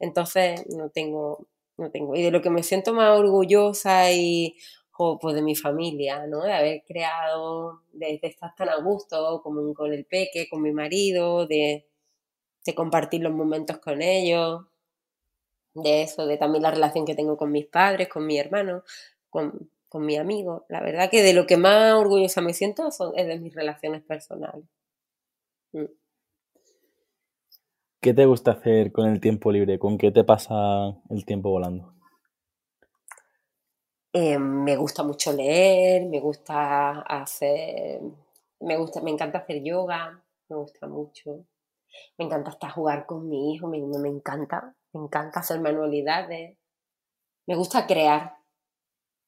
Entonces, 0.00 0.66
no 0.68 0.90
tengo, 0.90 1.46
no 1.78 1.90
tengo. 1.90 2.16
Y 2.16 2.22
de 2.22 2.32
lo 2.32 2.42
que 2.42 2.50
me 2.50 2.64
siento 2.64 2.92
más 2.92 3.18
orgullosa 3.18 4.12
y 4.12 4.56
pues 5.18 5.34
de 5.34 5.40
mi 5.40 5.56
familia, 5.56 6.26
¿no? 6.26 6.42
De 6.42 6.52
haber 6.52 6.82
creado, 6.86 7.84
de, 7.92 8.20
estar 8.22 8.54
tan 8.54 8.68
a 8.68 8.76
gusto 8.82 9.40
como 9.42 9.72
con 9.72 9.94
el 9.94 10.04
peque, 10.04 10.46
con 10.50 10.60
mi 10.60 10.72
marido, 10.72 11.46
de, 11.46 11.89
de 12.64 12.74
compartir 12.74 13.22
los 13.22 13.32
momentos 13.32 13.78
con 13.78 14.02
ellos, 14.02 14.66
de 15.74 16.02
eso, 16.02 16.26
de 16.26 16.36
también 16.36 16.62
la 16.62 16.70
relación 16.70 17.06
que 17.06 17.14
tengo 17.14 17.36
con 17.36 17.52
mis 17.52 17.66
padres, 17.66 18.08
con 18.08 18.26
mi 18.26 18.38
hermano, 18.38 18.82
con, 19.28 19.70
con 19.88 20.04
mi 20.04 20.16
amigo. 20.16 20.66
La 20.68 20.80
verdad 20.80 21.10
que 21.10 21.22
de 21.22 21.32
lo 21.32 21.46
que 21.46 21.56
más 21.56 21.94
orgullosa 21.94 22.40
me 22.40 22.54
siento 22.54 22.90
son, 22.90 23.12
es 23.16 23.26
de 23.26 23.38
mis 23.38 23.54
relaciones 23.54 24.02
personales. 24.02 24.64
Mm. 25.72 25.84
¿Qué 28.00 28.14
te 28.14 28.24
gusta 28.24 28.52
hacer 28.52 28.92
con 28.92 29.08
el 29.08 29.20
tiempo 29.20 29.52
libre? 29.52 29.78
¿Con 29.78 29.98
qué 29.98 30.10
te 30.10 30.24
pasa 30.24 30.54
el 31.10 31.24
tiempo 31.26 31.50
volando? 31.50 31.92
Eh, 34.12 34.38
me 34.38 34.74
gusta 34.76 35.02
mucho 35.04 35.32
leer, 35.32 36.06
me 36.06 36.18
gusta 36.18 37.02
hacer, 37.02 38.00
me 38.60 38.76
gusta, 38.76 39.00
me 39.02 39.10
encanta 39.10 39.38
hacer 39.38 39.62
yoga, 39.62 40.20
me 40.48 40.56
gusta 40.56 40.88
mucho. 40.88 41.44
Me 42.18 42.24
encanta 42.24 42.50
hasta 42.50 42.70
jugar 42.70 43.06
con 43.06 43.28
mi 43.28 43.54
hijo, 43.54 43.68
me, 43.68 43.80
me 43.80 44.08
encanta, 44.08 44.74
me 44.92 45.04
encanta 45.04 45.40
hacer 45.40 45.60
manualidades. 45.60 46.56
Me 47.46 47.54
gusta 47.56 47.86
crear 47.86 48.36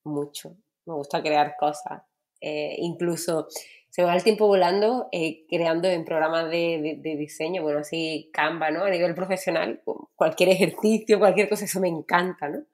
mucho, 0.04 0.56
me 0.86 0.94
gusta 0.94 1.22
crear 1.22 1.56
cosas. 1.58 2.02
Eh, 2.40 2.76
incluso 2.78 3.46
se 3.92 4.02
va 4.02 4.16
el 4.16 4.24
tiempo 4.24 4.46
volando 4.46 5.08
eh, 5.12 5.44
creando 5.48 5.86
en 5.86 6.04
programas 6.04 6.50
de, 6.50 6.98
diseño, 7.02 7.62
bueno, 7.62 7.80
así 7.80 8.30
Canva, 8.32 8.70
¿no? 8.70 8.84
A 8.84 8.90
nivel 8.90 9.14
profesional, 9.14 9.82
cualquier 10.16 10.48
ejercicio, 10.48 11.18
cualquier 11.18 11.48
cosa, 11.48 11.66
eso 11.66 11.78
me 11.78 11.88
encanta, 11.88 12.48
¿no? 12.48 12.64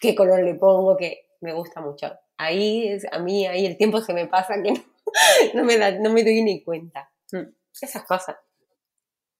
¿Qué 0.00 0.14
color 0.14 0.44
le 0.44 0.54
pongo? 0.54 0.96
Que 0.96 1.26
me 1.40 1.52
gusta 1.52 1.80
mucho. 1.80 2.12
Ahí, 2.38 2.96
a 3.10 3.18
mí, 3.18 3.46
ahí 3.46 3.66
el 3.66 3.76
tiempo 3.76 4.00
se 4.00 4.14
me 4.14 4.26
pasa 4.26 4.62
que 4.62 4.72
no, 5.54 5.64
me, 5.64 5.76
da, 5.76 5.90
no 5.90 6.10
me 6.10 6.22
doy 6.22 6.40
ni 6.42 6.62
cuenta. 6.62 7.10
Mm, 7.32 7.52
esas 7.72 8.04
cosas. 8.04 8.36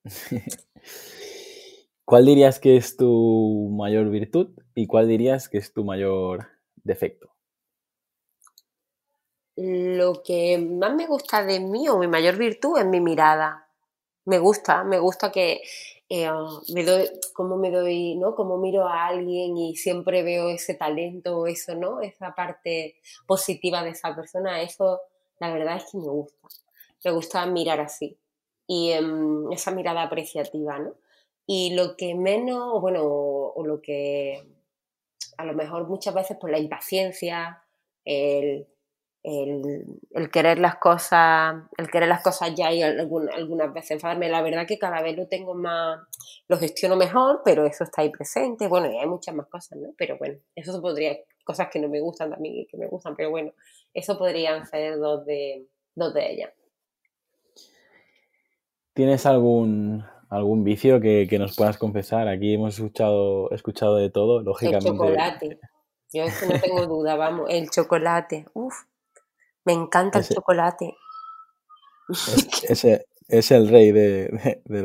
¿Cuál 2.04 2.26
dirías 2.26 2.59
que 2.59 2.76
es 2.76 2.97
tu 2.97 3.69
mayor 3.71 4.11
virtud 4.11 4.49
y 4.75 4.87
cuál 4.87 5.07
dirías 5.09 5.49
que 5.49 5.59
es 5.59 5.73
tu 5.73 5.85
mayor 5.85 6.49
defecto? 6.83 7.30
Lo 9.57 10.23
que 10.23 10.59
más 10.59 10.95
me 10.95 11.07
gusta 11.07 11.45
de 11.45 11.61
mí 11.61 11.88
o 11.88 11.99
mi 11.99 12.09
mayor 12.09 12.37
virtud 12.37 12.78
es 12.78 12.87
mi 12.87 13.00
mirada. 13.00 13.69
Me 14.25 14.38
gusta, 14.38 14.85
me 14.85 14.99
gusta 14.99 15.30
que 15.30 15.61
eh, 16.09 16.28
me 16.75 16.85
doy, 16.85 17.09
como 17.35 17.57
me 17.57 17.71
doy, 17.71 18.16
¿no? 18.16 18.35
Como 18.35 18.59
miro 18.59 18.88
a 18.88 19.07
alguien 19.07 19.57
y 19.57 19.76
siempre 19.76 20.23
veo 20.23 20.49
ese 20.49 20.75
talento, 20.75 21.47
eso, 21.47 21.75
¿no? 21.75 22.00
Esa 22.00 22.35
parte 22.35 22.97
positiva 23.26 23.85
de 23.85 23.90
esa 23.90 24.16
persona, 24.16 24.62
eso 24.62 25.00
la 25.38 25.52
verdad 25.52 25.76
es 25.76 25.85
que 25.92 25.99
me 25.99 26.09
gusta. 26.09 26.49
Me 27.04 27.11
gusta 27.12 27.47
mirar 27.47 27.80
así 27.80 28.19
y 28.70 28.92
em, 28.92 29.50
esa 29.50 29.72
mirada 29.72 30.02
apreciativa, 30.02 30.78
¿no? 30.78 30.94
Y 31.44 31.74
lo 31.74 31.96
que 31.96 32.14
menos, 32.14 32.80
bueno, 32.80 33.00
o, 33.02 33.66
lo 33.66 33.82
que 33.82 34.46
a 35.36 35.44
lo 35.44 35.54
mejor 35.54 35.88
muchas 35.88 36.14
veces 36.14 36.36
por 36.36 36.52
la 36.52 36.60
impaciencia, 36.60 37.64
el, 38.04 38.68
querer 40.32 40.60
las 40.60 40.76
cosas, 40.76 41.64
el 41.78 41.90
querer 41.90 42.08
las 42.08 42.22
cosas 42.22 42.54
ya 42.54 42.72
y 42.72 42.80
algunas 42.80 43.74
veces 43.74 43.90
enfadarme. 43.90 44.28
La 44.28 44.40
verdad 44.40 44.68
que 44.68 44.78
cada 44.78 45.02
vez 45.02 45.16
lo 45.16 45.26
tengo 45.26 45.54
más, 45.54 45.98
lo 46.46 46.56
gestiono 46.56 46.94
mejor, 46.94 47.42
pero 47.44 47.66
eso 47.66 47.82
está 47.82 48.02
ahí 48.02 48.10
presente. 48.10 48.68
Bueno, 48.68 48.88
y 48.92 48.98
hay 48.98 49.08
muchas 49.08 49.34
más 49.34 49.48
cosas, 49.48 49.78
¿no? 49.80 49.88
Pero 49.98 50.16
bueno, 50.16 50.38
eso 50.54 50.80
podría, 50.80 51.16
cosas 51.42 51.70
que 51.72 51.80
no 51.80 51.88
me 51.88 52.00
gustan 52.00 52.30
también 52.30 52.54
y 52.54 52.66
que 52.66 52.76
me 52.76 52.86
gustan, 52.86 53.16
pero 53.16 53.30
bueno, 53.30 53.52
eso 53.92 54.16
podrían 54.16 54.64
ser 54.64 54.96
dos 54.98 55.26
de, 55.26 55.66
dos 55.96 56.14
de 56.14 56.30
ellas. 56.30 56.50
¿Tienes 58.94 59.26
algún, 59.26 60.04
algún 60.28 60.64
vicio 60.64 61.00
que, 61.00 61.28
nos 61.38 61.56
puedas 61.56 61.78
confesar? 61.78 62.28
Aquí 62.28 62.54
hemos 62.54 62.75
escuchado, 62.75 63.50
escuchado 63.50 63.97
de 63.97 64.11
todo, 64.11 64.42
lógicamente. 64.42 64.88
El 64.88 64.94
chocolate. 64.94 65.61
Yo 66.12 66.25
es 66.25 66.40
que 66.40 66.47
no 66.47 66.61
tengo 66.61 66.87
duda, 66.87 67.14
vamos, 67.14 67.47
el 67.50 67.70
chocolate. 67.70 68.47
Uf, 68.52 68.75
me 69.64 69.73
encanta 69.73 70.18
el 70.18 70.26
chocolate. 70.26 70.97
ese 72.68 73.06
es 73.28 73.50
el 73.52 73.68
rey 73.68 73.92
de, 73.92 74.61
de, 74.64 74.82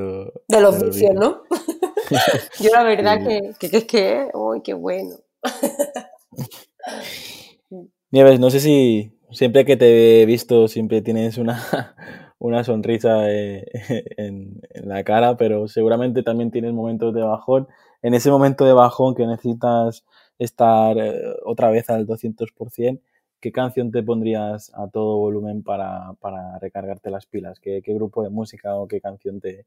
los, 0.61 0.83
vicios, 0.83 1.15
¿no? 1.15 1.41
Yo 2.59 2.69
la 2.71 2.83
verdad 2.83 3.25
que, 3.25 3.53
que, 3.59 3.77
es 3.77 3.85
que, 3.85 4.29
uy, 4.33 4.61
qué 4.61 4.75
bueno. 4.75 5.15
Nieves, 8.11 8.39
no 8.39 8.51
sé 8.51 8.59
si 8.59 9.17
siempre 9.31 9.65
que 9.65 9.77
te 9.77 10.21
he 10.21 10.27
visto 10.27 10.67
siempre 10.67 11.01
tienes 11.01 11.39
una, 11.39 11.95
una 12.39 12.63
sonrisa 12.63 13.31
eh, 13.31 13.65
en, 14.17 14.61
la 14.73 15.03
cara, 15.03 15.37
pero 15.37 15.67
seguramente 15.67 16.23
también 16.23 16.51
tienes 16.51 16.73
momentos 16.73 17.13
de 17.13 17.21
bajón. 17.21 17.67
En 18.01 18.13
ese 18.13 18.29
momento 18.29 18.65
de 18.65 18.73
bajón 18.73 19.15
que 19.15 19.25
necesitas 19.25 20.05
estar 20.37 20.97
eh, 20.97 21.21
otra 21.45 21.69
vez 21.69 21.89
al 21.89 22.05
200%, 22.05 23.01
¿qué 23.39 23.51
canción 23.51 23.91
te 23.91 24.03
pondrías 24.03 24.71
a 24.75 24.87
todo 24.87 25.17
volumen 25.17 25.63
para, 25.63 26.15
recargarte 26.59 27.09
las 27.09 27.25
pilas? 27.25 27.59
¿Qué, 27.59 27.81
grupo 27.85 28.23
de 28.23 28.29
música 28.29 28.75
o 28.75 28.87
qué 28.87 29.01
canción 29.01 29.39
te, 29.39 29.65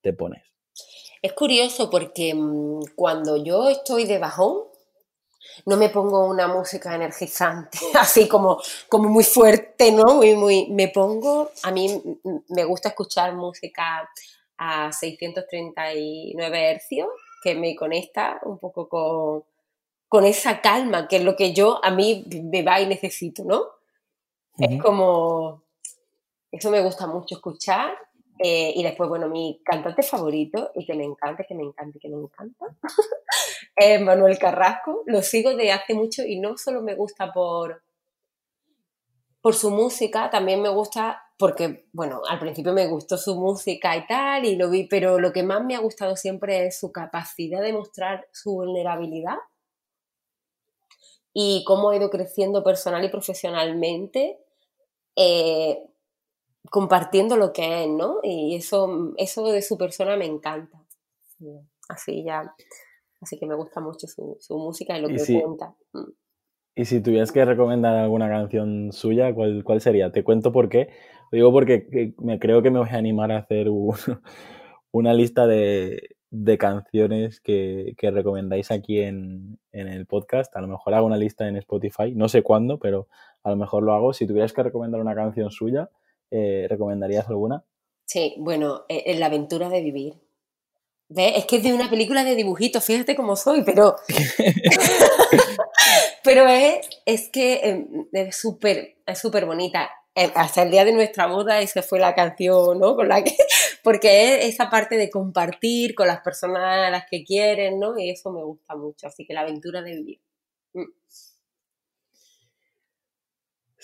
te 0.00 0.12
pones? 0.12 0.42
Es 1.22 1.32
curioso 1.32 1.90
porque 1.90 2.34
mm, 2.34 2.94
cuando 2.96 3.42
yo 3.42 3.70
estoy 3.70 4.04
de 4.04 4.18
bajón, 4.18 4.73
no 5.66 5.76
me 5.76 5.88
pongo 5.88 6.26
una 6.26 6.48
música 6.48 6.94
energizante, 6.94 7.78
así 7.98 8.28
como, 8.28 8.60
como 8.88 9.08
muy 9.08 9.24
fuerte, 9.24 9.92
¿no? 9.92 10.14
Muy, 10.14 10.34
muy, 10.34 10.66
me 10.70 10.88
pongo, 10.88 11.50
a 11.62 11.70
mí 11.70 12.02
me 12.48 12.64
gusta 12.64 12.90
escuchar 12.90 13.34
música 13.34 14.08
a 14.58 14.92
639 14.92 16.70
hercios, 16.70 17.08
que 17.42 17.54
me 17.54 17.74
conecta 17.74 18.40
un 18.44 18.58
poco 18.58 18.88
con, 18.88 19.44
con 20.08 20.24
esa 20.24 20.60
calma, 20.60 21.08
que 21.08 21.16
es 21.16 21.24
lo 21.24 21.36
que 21.36 21.52
yo 21.52 21.84
a 21.84 21.90
mí 21.90 22.24
me 22.44 22.62
va 22.62 22.80
y 22.80 22.86
necesito, 22.86 23.44
¿no? 23.44 23.64
Es 24.56 24.80
como, 24.80 25.62
eso 26.52 26.70
me 26.70 26.80
gusta 26.82 27.08
mucho 27.08 27.34
escuchar. 27.34 27.96
Eh, 28.38 28.72
y 28.74 28.82
después, 28.82 29.08
bueno, 29.08 29.28
mi 29.28 29.60
cantante 29.64 30.02
favorito, 30.02 30.72
y 30.74 30.84
que 30.84 30.94
me 30.94 31.04
encanta, 31.04 31.44
que 31.44 31.54
me 31.54 31.62
encanta, 31.62 31.98
que 32.00 32.08
me 32.08 32.16
encanta, 32.16 32.66
es 33.76 34.00
Manuel 34.00 34.38
Carrasco. 34.38 35.02
Lo 35.06 35.22
sigo 35.22 35.54
de 35.54 35.72
hace 35.72 35.94
mucho 35.94 36.22
y 36.24 36.40
no 36.40 36.56
solo 36.56 36.82
me 36.82 36.94
gusta 36.94 37.32
por, 37.32 37.82
por 39.40 39.54
su 39.54 39.70
música, 39.70 40.30
también 40.30 40.62
me 40.62 40.68
gusta 40.68 41.20
porque, 41.36 41.86
bueno, 41.92 42.22
al 42.28 42.38
principio 42.38 42.72
me 42.72 42.86
gustó 42.86 43.18
su 43.18 43.34
música 43.34 43.96
y 43.96 44.06
tal, 44.06 44.44
y 44.44 44.56
lo 44.56 44.70
vi, 44.70 44.84
pero 44.84 45.18
lo 45.18 45.32
que 45.32 45.42
más 45.42 45.64
me 45.64 45.74
ha 45.74 45.80
gustado 45.80 46.16
siempre 46.16 46.66
es 46.66 46.78
su 46.78 46.92
capacidad 46.92 47.60
de 47.60 47.72
mostrar 47.72 48.26
su 48.32 48.52
vulnerabilidad 48.52 49.36
y 51.32 51.64
cómo 51.66 51.90
ha 51.90 51.96
ido 51.96 52.08
creciendo 52.10 52.62
personal 52.62 53.04
y 53.04 53.08
profesionalmente, 53.08 54.38
eh, 55.16 55.82
compartiendo 56.70 57.36
lo 57.36 57.52
que 57.52 57.84
es, 57.84 57.90
¿no? 57.90 58.18
Y 58.22 58.56
eso, 58.56 59.12
eso 59.16 59.46
de 59.48 59.62
su 59.62 59.76
persona 59.78 60.16
me 60.16 60.26
encanta. 60.26 60.82
Así 61.88 62.24
ya 62.24 62.54
Así 63.24 63.38
que 63.38 63.46
me 63.46 63.54
gusta 63.54 63.80
mucho 63.80 64.06
su, 64.06 64.58
música 64.58 64.98
y 64.98 65.00
lo 65.00 65.08
que 65.08 65.42
cuenta. 65.42 65.74
Mm. 65.94 66.10
Y 66.76 66.84
si 66.84 67.00
tuvieras 67.00 67.32
que 67.32 67.42
recomendar 67.44 67.96
alguna 67.96 68.28
canción 68.28 68.92
suya, 68.92 69.34
¿cuál, 69.34 69.64
cuál 69.64 69.80
sería? 69.80 70.12
Te 70.12 70.22
cuento 70.22 70.52
por 70.52 70.68
qué. 70.68 70.90
Lo 71.30 71.36
digo 71.36 71.50
porque 71.50 72.14
me 72.18 72.38
creo 72.38 72.62
que 72.62 72.70
me 72.70 72.80
voy 72.80 72.88
a 72.90 72.96
animar 72.96 73.32
a 73.32 73.38
hacer 73.38 73.68
una 74.90 75.14
lista 75.14 75.46
de, 75.46 76.10
canciones 76.58 77.40
que, 77.40 77.94
recomendáis 77.98 78.70
aquí 78.70 79.00
en, 79.00 79.58
el 79.72 80.04
podcast. 80.04 80.54
A 80.54 80.60
lo 80.60 80.68
mejor 80.68 80.92
hago 80.92 81.06
una 81.06 81.16
lista 81.16 81.48
en 81.48 81.56
Spotify, 81.56 82.12
no 82.14 82.28
sé 82.28 82.42
cuándo, 82.42 82.78
pero 82.78 83.08
a 83.42 83.50
lo 83.50 83.56
mejor 83.56 83.84
lo 83.84 83.94
hago. 83.94 84.12
Si 84.12 84.26
tuvieras 84.26 84.52
que 84.52 84.64
recomendar 84.64 85.00
una 85.00 85.14
canción 85.14 85.50
suya, 85.50 85.88
eh, 86.34 86.66
¿recomendarías 86.68 87.28
alguna? 87.28 87.64
Sí, 88.06 88.34
bueno, 88.38 88.84
eh, 88.88 89.16
La 89.18 89.26
aventura 89.26 89.68
de 89.68 89.80
vivir 89.80 90.14
Es 91.16 91.46
que 91.46 91.56
es 91.56 91.62
de 91.62 91.72
una 91.72 91.88
película 91.88 92.24
de 92.24 92.34
dibujitos, 92.34 92.84
fíjate 92.84 93.14
cómo 93.14 93.36
soy, 93.36 93.62
pero. 93.62 93.96
pero 96.24 96.48
es, 96.48 96.88
es 97.06 97.28
que 97.28 97.60
em, 97.62 98.06
es 98.12 98.36
súper 98.36 98.96
es 99.06 99.18
súper 99.18 99.46
bonita. 99.46 99.90
Em, 100.14 100.30
hasta 100.34 100.62
el 100.62 100.70
día 100.70 100.84
de 100.84 100.92
nuestra 100.92 101.26
boda, 101.26 101.60
esa 101.60 101.82
fue 101.82 101.98
la 102.00 102.14
canción, 102.14 102.80
¿no? 102.80 102.96
Con 102.96 103.08
la 103.08 103.22
que. 103.22 103.36
Porque 103.84 104.38
es 104.38 104.54
esa 104.54 104.70
parte 104.70 104.96
de 104.96 105.10
compartir 105.10 105.94
con 105.94 106.08
las 106.08 106.20
personas 106.20 106.88
a 106.88 106.90
las 106.90 107.04
que 107.08 107.22
quieren, 107.24 107.78
¿no? 107.78 107.98
Y 107.98 108.10
eso 108.10 108.32
me 108.32 108.42
gusta 108.42 108.74
mucho. 108.76 109.06
Así 109.06 109.26
que 109.26 109.34
la 109.34 109.42
aventura 109.42 109.82
de 109.82 109.94
vivir. 109.94 110.20
Mm. 110.72 110.84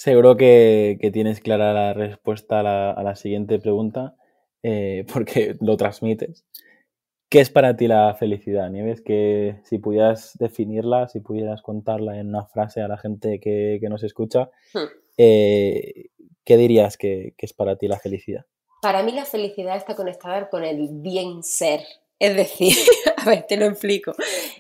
Seguro 0.01 0.35
que, 0.39 1.11
tienes 1.13 1.41
clara 1.41 1.75
la 1.75 1.93
respuesta 1.93 2.61
a 2.61 3.03
la, 3.03 3.17
siguiente 3.17 3.59
pregunta, 3.59 4.17
eh, 4.63 5.05
porque 5.13 5.59
lo 5.61 5.77
transmites. 5.77 6.47
¿Qué 7.29 7.41
es 7.41 7.51
para 7.51 7.77
ti 7.77 7.87
la 7.87 8.15
felicidad, 8.15 8.71
Nieves? 8.71 9.03
Que 9.03 9.61
si 9.65 9.77
pudieras 9.77 10.39
definirla, 10.39 11.07
si 11.09 11.21
pudieras 11.21 11.61
contarla 11.61 12.19
en 12.19 12.29
una 12.29 12.47
frase 12.47 12.81
a 12.81 12.89
la 12.89 12.97
gente 12.97 13.41
que, 13.41 13.79
nos 13.91 14.03
escucha, 14.03 14.49
hmm. 14.73 14.89
eh, 15.19 16.07
¿qué 16.47 16.57
dirías 16.57 16.97
que, 16.97 17.35
que, 17.37 17.45
es 17.45 17.53
para 17.53 17.77
ti 17.77 17.87
la 17.87 17.99
felicidad? 17.99 18.47
Para 18.81 19.03
mí 19.03 19.13
la 19.13 19.27
felicidad 19.27 19.77
está 19.77 19.97
conectada 19.97 20.49
con 20.49 20.65
el 20.65 20.89
bien 20.93 21.43
ser, 21.43 21.81
es 22.21 22.37
decir, 22.37 22.75
a 23.17 23.25
ver, 23.25 23.47
te 23.49 23.57
lo 23.57 23.65
explico. 23.65 24.13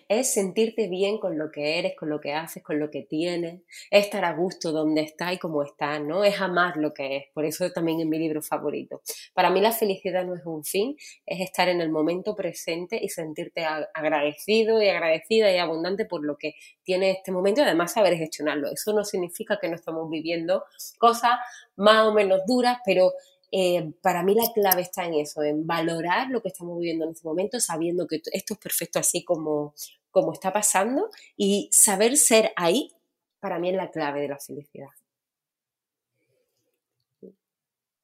Es 0.08 0.32
sentirte 0.32 0.88
bien 0.88 1.18
con 1.18 1.38
lo 1.38 1.50
que 1.52 1.78
eres, 1.78 1.94
con 1.94 2.08
lo 2.08 2.18
que 2.18 2.32
haces, 2.32 2.62
con 2.62 2.80
lo 2.80 2.90
que 2.90 3.02
tienes, 3.02 3.60
es 3.90 4.06
estar 4.06 4.24
a 4.24 4.32
gusto 4.32 4.72
donde 4.72 5.02
estás 5.02 5.34
y 5.34 5.38
como 5.38 5.62
estás, 5.62 6.00
¿no? 6.00 6.24
Es 6.24 6.40
amar 6.40 6.78
lo 6.78 6.94
que 6.94 7.18
es. 7.18 7.24
Por 7.34 7.44
eso 7.44 7.70
también 7.70 8.00
es 8.00 8.06
mi 8.06 8.18
libro 8.18 8.40
favorito. 8.40 9.02
Para 9.34 9.50
mí 9.50 9.60
la 9.60 9.72
felicidad 9.72 10.24
no 10.24 10.34
es 10.34 10.46
un 10.46 10.64
fin, 10.64 10.96
es 11.26 11.40
estar 11.40 11.68
en 11.68 11.82
el 11.82 11.90
momento 11.90 12.34
presente 12.34 12.98
y 13.00 13.10
sentirte 13.10 13.66
agradecido 13.66 14.80
y 14.80 14.88
agradecida 14.88 15.52
y 15.52 15.58
abundante 15.58 16.06
por 16.06 16.24
lo 16.24 16.38
que 16.38 16.54
tiene 16.82 17.10
este 17.10 17.30
momento 17.30 17.60
y 17.60 17.64
además 17.64 17.92
saber 17.92 18.16
gestionarlo. 18.16 18.70
Eso 18.72 18.94
no 18.94 19.04
significa 19.04 19.58
que 19.60 19.68
no 19.68 19.76
estamos 19.76 20.08
viviendo 20.08 20.64
cosas 20.98 21.32
más 21.76 22.06
o 22.06 22.14
menos 22.14 22.40
duras, 22.46 22.78
pero 22.86 23.12
eh, 23.52 23.92
para 24.00 24.22
mí 24.22 24.34
la 24.34 24.52
clave 24.54 24.82
está 24.82 25.06
en 25.06 25.14
eso, 25.14 25.42
en 25.42 25.66
valorar 25.66 26.28
lo 26.30 26.40
que 26.40 26.48
estamos 26.48 26.78
viviendo 26.78 27.04
en 27.04 27.12
este 27.12 27.26
momento, 27.26 27.58
sabiendo 27.58 28.06
que 28.06 28.22
esto 28.32 28.54
es 28.54 28.58
perfecto 28.60 29.00
así 29.00 29.24
como, 29.24 29.74
como 30.10 30.32
está 30.32 30.52
pasando 30.52 31.10
y 31.36 31.68
saber 31.72 32.16
ser 32.16 32.52
ahí, 32.56 32.92
para 33.40 33.58
mí 33.58 33.70
es 33.70 33.76
la 33.76 33.90
clave 33.90 34.20
de 34.20 34.28
la 34.28 34.38
felicidad. 34.38 34.88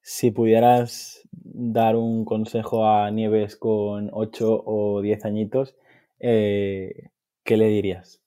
Si 0.00 0.30
pudieras 0.30 1.20
dar 1.32 1.96
un 1.96 2.24
consejo 2.24 2.86
a 2.86 3.10
Nieves 3.10 3.56
con 3.56 4.10
8 4.12 4.62
o 4.64 5.00
10 5.00 5.24
añitos, 5.24 5.76
eh, 6.20 7.10
¿qué 7.44 7.56
le 7.56 7.66
dirías? 7.68 8.20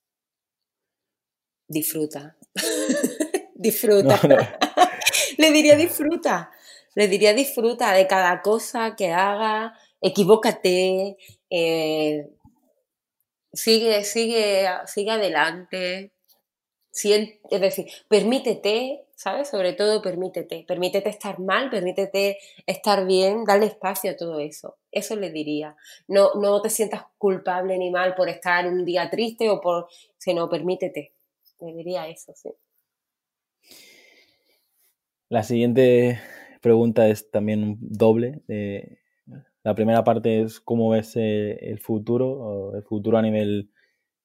Disfruta. 1.68 2.38
disfruta. 3.56 4.20
le 5.38 5.52
diría 5.52 5.76
disfruta 5.76 6.52
le 6.96 7.08
diría 7.08 7.34
disfruta 7.34 7.94
de 7.94 8.08
cada 8.08 8.42
cosa 8.42 8.96
que 8.96 9.12
haga, 9.12 9.74
equivócate, 10.02 11.18
eh, 11.50 12.30
sigue, 13.54 14.04
sigue, 14.04 14.68
sigue 14.86 15.12
adelante. 15.12 16.14
es 16.92 17.62
decir, 17.62 17.86
permítete, 18.08 19.06
¿sabes? 19.16 19.50
Sobre 19.50 19.74
todo 19.74 20.02
permítete. 20.02 20.66
Permítete 20.68 21.10
estar 21.10 21.40
mal, 21.40 21.70
permítete 21.70 22.38
estar 22.66 23.06
bien, 23.06 23.46
dale 23.46 23.68
espacio 23.68 24.12
a 24.12 24.16
todo 24.16 24.40
eso. 24.40 24.78
Eso 24.92 25.16
le 25.16 25.32
diría. 25.32 25.76
No, 26.08 26.34
no 26.36 26.62
te 26.62 26.70
sientas 26.70 27.04
culpable 27.18 27.78
ni 27.78 27.92
mal 27.92 28.16
por 28.16 28.30
estar 28.30 28.68
un 28.68 28.86
día 28.86 29.10
triste 29.10 29.50
o 29.50 29.62
por. 29.62 29.88
sino 30.18 30.50
permítete. 30.50 31.14
Le 31.60 31.74
diría 31.74 32.08
eso, 32.08 32.34
sí. 32.36 32.50
La 35.30 35.44
siguiente 35.44 36.20
pregunta 36.62 37.08
es 37.08 37.30
también 37.32 37.78
doble. 37.80 38.42
Eh, 38.48 38.98
la 39.64 39.76
primera 39.76 40.04
parte 40.04 40.42
es 40.42 40.60
cómo 40.60 40.90
ves 40.90 41.16
eh, 41.16 41.58
el 41.62 41.80
futuro, 41.80 42.76
el 42.76 42.84
futuro 42.84 43.18
a 43.18 43.22
nivel 43.22 43.72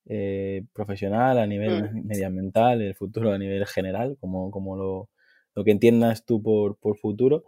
eh, 0.06 0.64
profesional, 0.72 1.38
a 1.38 1.46
nivel 1.46 1.90
mm. 1.90 2.06
medioambiental, 2.06 2.82
el 2.82 2.94
futuro 2.94 3.32
a 3.32 3.38
nivel 3.38 3.66
general, 3.66 4.16
como, 4.20 4.50
como 4.50 4.76
lo, 4.76 5.10
lo 5.54 5.64
que 5.64 5.70
entiendas 5.70 6.24
tú 6.24 6.42
por, 6.42 6.78
por 6.78 6.98
futuro. 6.98 7.44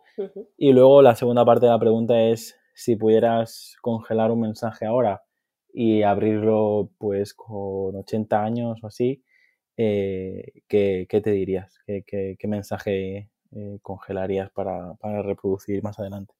Y 0.57 0.72
luego 0.72 1.03
la 1.03 1.14
segunda 1.14 1.44
parte 1.44 1.66
de 1.66 1.72
la 1.72 1.79
pregunta 1.79 2.20
es 2.20 2.57
si 2.75 2.96
pudieras 2.96 3.77
congelar 3.83 4.31
un 4.31 4.40
mensaje 4.40 4.87
ahora 4.87 5.22
y 5.72 6.03
abrirlo 6.03 6.90
pues 6.99 7.35
con 7.35 7.96
80 7.96 8.42
años 8.42 8.79
o 8.83 8.87
así, 8.87 9.22
¿qué, 9.77 10.55
¿qué, 10.68 11.20
te 11.22 11.31
dirías? 11.31 11.79
¿Qué, 11.87 12.03
qué, 12.07 12.37
qué 12.38 12.49
mensaje 12.49 13.31
eh, 13.53 13.79
congelarías 13.83 14.51
para, 14.51 14.97
reproducir 15.23 15.83
más 15.83 15.99
adelante? 15.99 16.35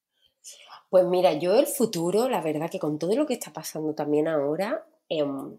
Pues 0.89 1.05
mira, 1.07 1.33
yo 1.35 1.57
el 1.57 1.67
futuro, 1.67 2.29
la 2.29 2.41
verdad 2.41 2.71
que 2.71 2.79
con 2.79 2.99
todo 2.99 3.15
lo 3.17 3.27
que 3.27 3.35
está 3.35 3.53
pasando 3.53 3.95
también 3.95 4.29
ahora, 4.29 4.87
em, 5.09 5.59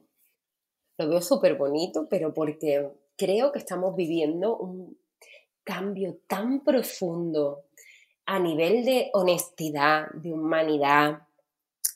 lo 0.97 1.09
veo 1.09 1.21
súper 1.21 1.55
bonito, 1.55 2.07
pero 2.09 2.33
porque 2.33 2.89
creo 3.15 3.51
que 3.51 3.59
estamos 3.59 3.95
viviendo 3.95 4.57
un 4.57 4.97
cambio 5.63 6.19
tan 6.27 6.63
profundo 6.63 7.65
a 8.25 8.39
nivel 8.39 8.85
de 8.85 9.09
honestidad, 9.13 10.09
de 10.13 10.33
humanidad, 10.33 11.26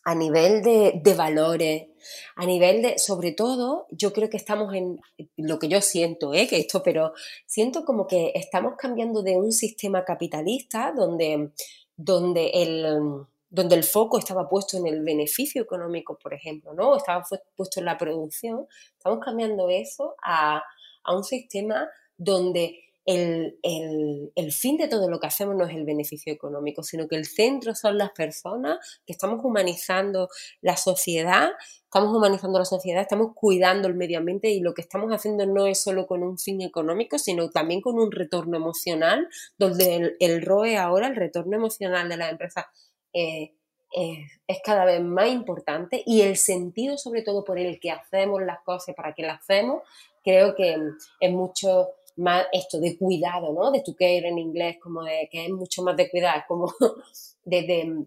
a 0.04 0.15
nivel 0.15 0.62
de, 0.63 1.13
valores, 1.15 1.88
a 2.36 2.45
nivel 2.45 2.82
de, 2.82 2.99
sobre 2.99 3.32
todo, 3.32 3.88
yo 3.91 4.13
creo 4.13 4.30
que 4.30 4.38
estamos 4.38 4.73
en 4.73 4.99
lo 5.38 5.60
que 5.60 5.67
yo 5.67 5.82
siento, 5.82 6.34
¿eh? 6.34 6.47
que 6.47 6.58
esto, 6.58 6.82
pero 6.84 7.13
siento 7.45 7.86
como 7.86 8.08
que 8.08 8.32
estamos 8.36 8.73
cambiando 8.77 9.21
de 9.21 9.38
un 9.38 9.51
sistema 9.51 10.04
capitalista 10.04 10.93
donde, 10.95 11.51
donde 11.95 12.49
el 12.54 13.25
donde 13.54 13.75
el 13.75 13.84
foco 13.84 14.17
estaba 14.17 14.47
puesto 14.47 14.77
en 14.77 14.88
el 14.88 15.04
beneficio 15.04 15.62
económico, 15.62 16.17
por 16.17 16.34
ejemplo, 16.34 16.73
¿no? 16.73 16.95
Estaba 16.95 17.21
puesto 17.54 17.82
en 17.82 17.86
la 17.86 17.97
producción. 17.97 18.65
Estamos 18.97 19.19
cambiando 19.19 19.67
eso 19.69 20.15
a, 20.23 20.63
a 21.04 21.15
un 21.15 21.25
sistema 21.25 21.89
donde 22.15 22.90
el, 23.06 24.52
fin 24.52 24.78
de 24.78 24.88
todo 24.88 25.10
lo 25.10 25.20
que 25.20 25.28
hacemos 25.28 25.56
no 25.56 25.66
es 25.66 25.76
el 25.76 25.86
beneficio 25.86 26.32
económico, 26.32 26.84
sino 26.84 27.08
que 27.08 27.16
el 27.16 27.26
centro 27.26 27.74
son 27.76 27.98
las 27.98 28.12
personas, 28.12 28.78
que 29.06 29.14
estamos 29.14 29.44
humanizando 29.44 30.30
la 30.62 30.78
sociedad, 30.78 31.50
estamos 31.84 32.16
humanizando 32.16 32.60
la 32.60 32.66
sociedad, 32.66 33.02
estamos 33.02 33.34
cuidando 33.34 33.88
el 33.88 33.96
medio 33.96 34.20
ambiente 34.20 34.50
y 34.50 34.60
lo 34.60 34.74
que 34.74 34.82
estamos 34.82 35.12
haciendo 35.12 35.46
no 35.46 35.66
es 35.68 35.82
solo 35.82 36.06
con 36.06 36.24
un 36.24 36.38
fin 36.38 36.62
económico, 36.62 37.18
sino 37.18 37.50
también 37.50 37.82
con 37.82 38.00
un 38.00 38.12
retorno 38.12 38.58
emocional, 38.58 39.28
donde 39.58 40.16
el, 40.20 40.42
ROE 40.42 40.78
ahora, 40.78 41.08
el 41.08 41.16
retorno 41.16 41.56
emocional 41.56 42.08
de 42.08 42.18
la 42.18 42.30
empresa, 42.30 42.70
eh, 43.14 43.54
es 43.94 44.60
cada 44.64 44.86
vez 44.86 45.02
más 45.02 45.28
importante 45.28 46.02
y 46.06 46.22
el 46.22 46.38
sentido 46.38 46.98
sobre 46.98 47.24
todo 47.24 47.44
por 47.44 47.60
el 47.60 47.78
que 47.78 47.92
hacemos 47.92 48.42
las 48.42 48.62
cosas, 48.62 48.96
para 48.96 49.14
que 49.14 49.24
las 49.24 49.42
hacemos, 49.42 49.82
creo 50.24 50.56
que 50.56 50.78
es 51.20 51.32
mucho 51.32 51.90
más 52.17 52.45
esto 52.52 52.80
de 52.80 52.97
cuidado, 52.97 53.54
¿no? 53.54 53.71
De 53.71 53.82
tu 53.82 53.95
care 53.95 54.28
en 54.28 54.38
inglés, 54.38 54.78
como 54.82 55.04
de 55.04 55.28
que 55.32 55.45
es 55.45 55.52
mucho 55.52 55.84
más 55.84 55.95
de 55.97 56.10
cuidar, 56.10 56.45
como 56.47 56.74
de, 57.43 58.06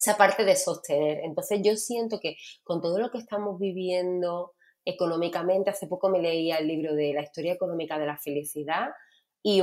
esa 0.00 0.16
parte 0.16 0.44
de 0.44 0.56
sostener. 0.56 1.20
Entonces 1.24 1.60
yo 1.62 1.76
siento 1.76 2.20
que 2.20 2.36
con 2.62 2.80
todo 2.80 2.98
lo 2.98 3.10
que 3.10 3.18
estamos 3.18 3.58
viviendo 3.58 4.52
económicamente, 4.84 5.70
hace 5.70 5.86
poco 5.86 6.10
me 6.10 6.20
leía 6.20 6.56
el 6.58 6.68
libro 6.68 6.94
de 6.94 7.14
la 7.14 7.22
historia 7.22 7.54
económica 7.54 7.98
de 7.98 8.06
la 8.06 8.18
felicidad 8.18 8.90
y, 9.42 9.62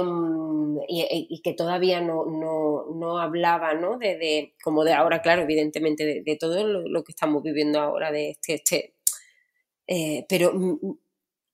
y, 0.88 1.42
que 1.42 1.54
todavía 1.54 2.02
no, 2.02 2.26
no, 2.26 3.18
hablaba, 3.18 3.74
¿no? 3.74 3.98
De, 3.98 4.54
como 4.64 4.84
de 4.84 4.94
ahora, 4.94 5.24
claro, 5.24 5.42
evidentemente, 5.42 6.22
de, 6.24 6.36
todo 6.38 6.64
lo, 6.64 7.04
que 7.04 7.12
estamos 7.12 7.42
viviendo 7.42 7.80
ahora, 7.80 8.12
de 8.12 8.32
este, 8.32 8.56
este 8.56 8.94
eh, 9.88 10.26
pero 10.30 10.54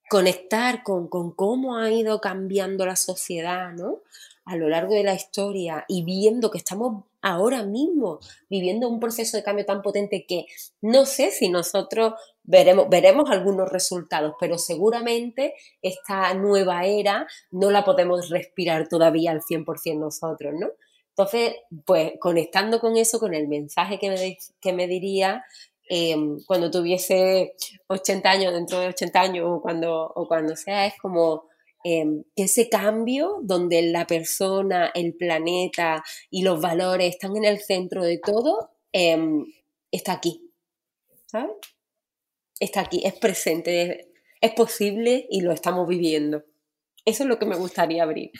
conectar 0.10 0.84
con, 0.84 1.08
cómo 1.08 1.78
ha 1.78 1.92
ido 1.92 2.22
cambiando 2.22 2.86
la 2.86 2.96
sociedad, 2.96 3.74
¿no? 3.74 4.02
A 4.46 4.56
lo 4.56 4.70
largo 4.70 4.94
de 4.94 5.04
la 5.04 5.14
historia 5.14 5.84
y 5.88 6.04
viendo 6.04 6.50
que 6.50 6.58
estamos 6.58 7.04
ahora 7.22 7.64
mismo 7.64 8.20
viviendo 8.50 8.88
un 8.88 9.00
proceso 9.00 9.36
de 9.36 9.44
cambio 9.44 9.66
tan 9.66 9.82
potente 9.82 10.26
que 10.26 10.46
no 10.82 11.06
sé 11.06 11.32
si 11.32 11.50
nosotros 11.50 12.14
veremos, 12.44 12.88
veremos 12.90 13.30
algunos 13.30 13.70
resultados, 13.70 14.36
pero 14.40 14.58
seguramente 14.58 15.54
esta 15.82 16.34
nueva 16.34 16.86
era 16.86 17.28
no 17.52 17.72
la 17.72 17.84
podemos 17.84 18.30
respirar 18.30 18.88
todavía 18.88 19.32
al 19.32 19.42
100% 19.42 20.00
nosotros, 20.00 20.54
¿no? 20.58 20.70
Entonces, 21.10 21.56
pues 21.84 22.14
conectando 22.20 22.80
con 22.80 22.96
eso, 22.96 23.20
con 23.20 23.34
el 23.34 23.48
mensaje 23.48 23.98
que 23.98 24.12
me, 24.12 24.38
que 24.62 24.72
me 24.72 24.88
diría, 24.88 25.44
Em, 25.90 26.40
cuando 26.46 26.70
tuviese 26.70 27.56
80 27.88 28.30
años, 28.30 28.54
dentro 28.54 28.80
de 28.80 28.88
80 28.88 29.22
años 29.22 29.46
o 29.48 29.62
cuando, 29.62 30.12
o 30.16 30.28
cuando 30.28 30.56
sea, 30.56 30.86
es 30.86 30.96
como 31.02 31.46
em, 31.84 32.24
ese 32.36 32.70
cambio 32.70 33.40
donde 33.42 33.82
la 33.84 34.06
persona, 34.06 34.92
el 34.94 35.16
planeta 35.16 36.04
y 36.30 36.44
los 36.44 36.60
valores 36.60 37.10
están 37.16 37.38
en 37.38 37.46
el 37.46 37.60
centro 37.60 38.04
de 38.04 38.18
todo, 38.20 38.72
em, 38.92 39.46
está 39.92 40.14
aquí. 40.14 40.48
¿sabes? 41.28 41.52
Está 42.60 42.82
aquí, 42.82 43.02
es 43.06 43.14
presente, 43.14 44.12
es 44.42 44.52
posible 44.54 45.28
y 45.30 45.42
lo 45.42 45.52
estamos 45.52 45.88
viviendo. 45.88 46.44
Eso 47.06 47.24
es 47.24 47.30
lo 47.30 47.38
que 47.38 47.46
me 47.46 47.56
gustaría 47.56 48.04
abrir. 48.04 48.32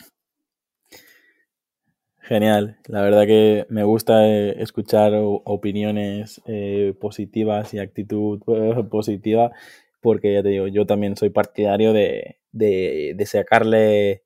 Genial, 2.28 2.76
la 2.88 3.00
verdad 3.00 3.24
que 3.24 3.64
me 3.70 3.84
gusta 3.84 4.28
eh, 4.28 4.60
escuchar 4.60 5.14
opiniones 5.16 6.42
eh, 6.44 6.94
positivas 7.00 7.72
y 7.72 7.78
actitud 7.78 8.42
eh, 8.48 8.84
positiva, 8.90 9.50
porque 10.02 10.34
ya 10.34 10.42
te 10.42 10.50
digo, 10.50 10.66
yo 10.66 10.84
también 10.84 11.16
soy 11.16 11.30
partidario 11.30 11.94
de, 11.94 12.36
sacarle 13.24 14.24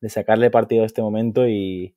de 0.00 0.08
sacarle 0.08 0.50
partido 0.50 0.82
a 0.82 0.86
este 0.86 1.00
momento 1.00 1.46
y, 1.46 1.94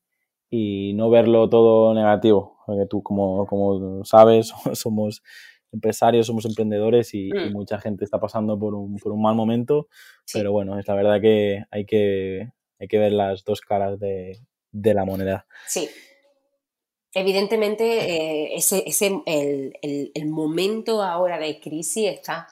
no 0.93 1.09
verlo 1.09 1.49
todo 1.49 1.91
negativo. 1.95 2.59
Porque 2.67 2.85
tú, 2.85 3.01
como, 3.01 3.47
como 3.47 4.05
sabes, 4.05 4.53
somos 4.73 5.23
empresarios, 5.71 6.27
somos 6.27 6.45
emprendedores 6.45 7.15
y, 7.15 7.31
mm. 7.31 7.51
mucha 7.51 7.79
gente 7.79 8.05
está 8.05 8.19
pasando 8.19 8.59
por 8.59 8.75
un, 8.75 8.97
por 8.97 9.11
un 9.11 9.23
mal 9.23 9.33
momento. 9.33 9.87
Pero 10.31 10.51
bueno, 10.51 10.77
es 10.77 10.87
la 10.87 10.93
verdad 10.93 11.19
que 11.19 11.63
hay 11.71 11.85
que, 11.87 12.51
hay 12.79 12.87
que 12.87 12.99
ver 12.99 13.13
las 13.13 13.43
dos 13.43 13.61
caras 13.61 13.99
de, 13.99 14.37
de 14.81 14.93
la 14.93 15.05
moneda. 15.05 15.45
Sí. 15.67 15.89
Evidentemente, 17.13 17.83
eh, 17.83 18.55
ese, 18.55 18.83
ese 18.85 19.21
el, 19.25 20.11
el, 20.13 20.25
momento 20.27 21.01
ahora 21.01 21.39
de 21.39 21.59
crisis 21.59 22.09
está 22.09 22.47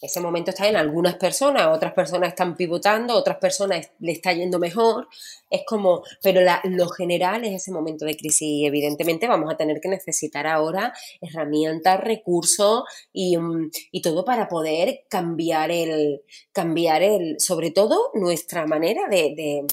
ese 0.00 0.20
momento 0.20 0.50
está 0.50 0.68
en 0.68 0.76
algunas 0.76 1.14
personas, 1.16 1.68
otras 1.68 1.92
personas 1.94 2.30
están 2.30 2.54
pivotando, 2.54 3.14
otras 3.14 3.38
personas 3.38 3.90
le 3.98 4.12
está 4.12 4.32
yendo 4.32 4.58
mejor. 4.58 5.08
Es 5.48 5.62
como, 5.66 6.02
pero 6.22 6.40
lo 6.64 6.88
general 6.88 7.44
es 7.44 7.62
ese 7.62 7.72
momento 7.72 8.04
de 8.04 8.16
crisis 8.16 8.42
y 8.42 8.66
evidentemente 8.66 9.26
vamos 9.26 9.52
a 9.52 9.56
tener 9.56 9.80
que 9.80 9.88
necesitar 9.88 10.46
ahora 10.46 10.92
herramientas, 11.20 12.00
recursos 12.00 12.84
y, 13.12 13.36
mm, 13.36 13.70
todo 14.02 14.24
para 14.24 14.46
poder 14.46 15.04
cambiar 15.08 15.70
el, 15.72 16.22
cambiar 16.52 17.02
el, 17.02 17.40
sobre 17.40 17.70
todo 17.70 18.10
nuestra 18.14 18.66
manera 18.66 19.08
de, 19.08 19.66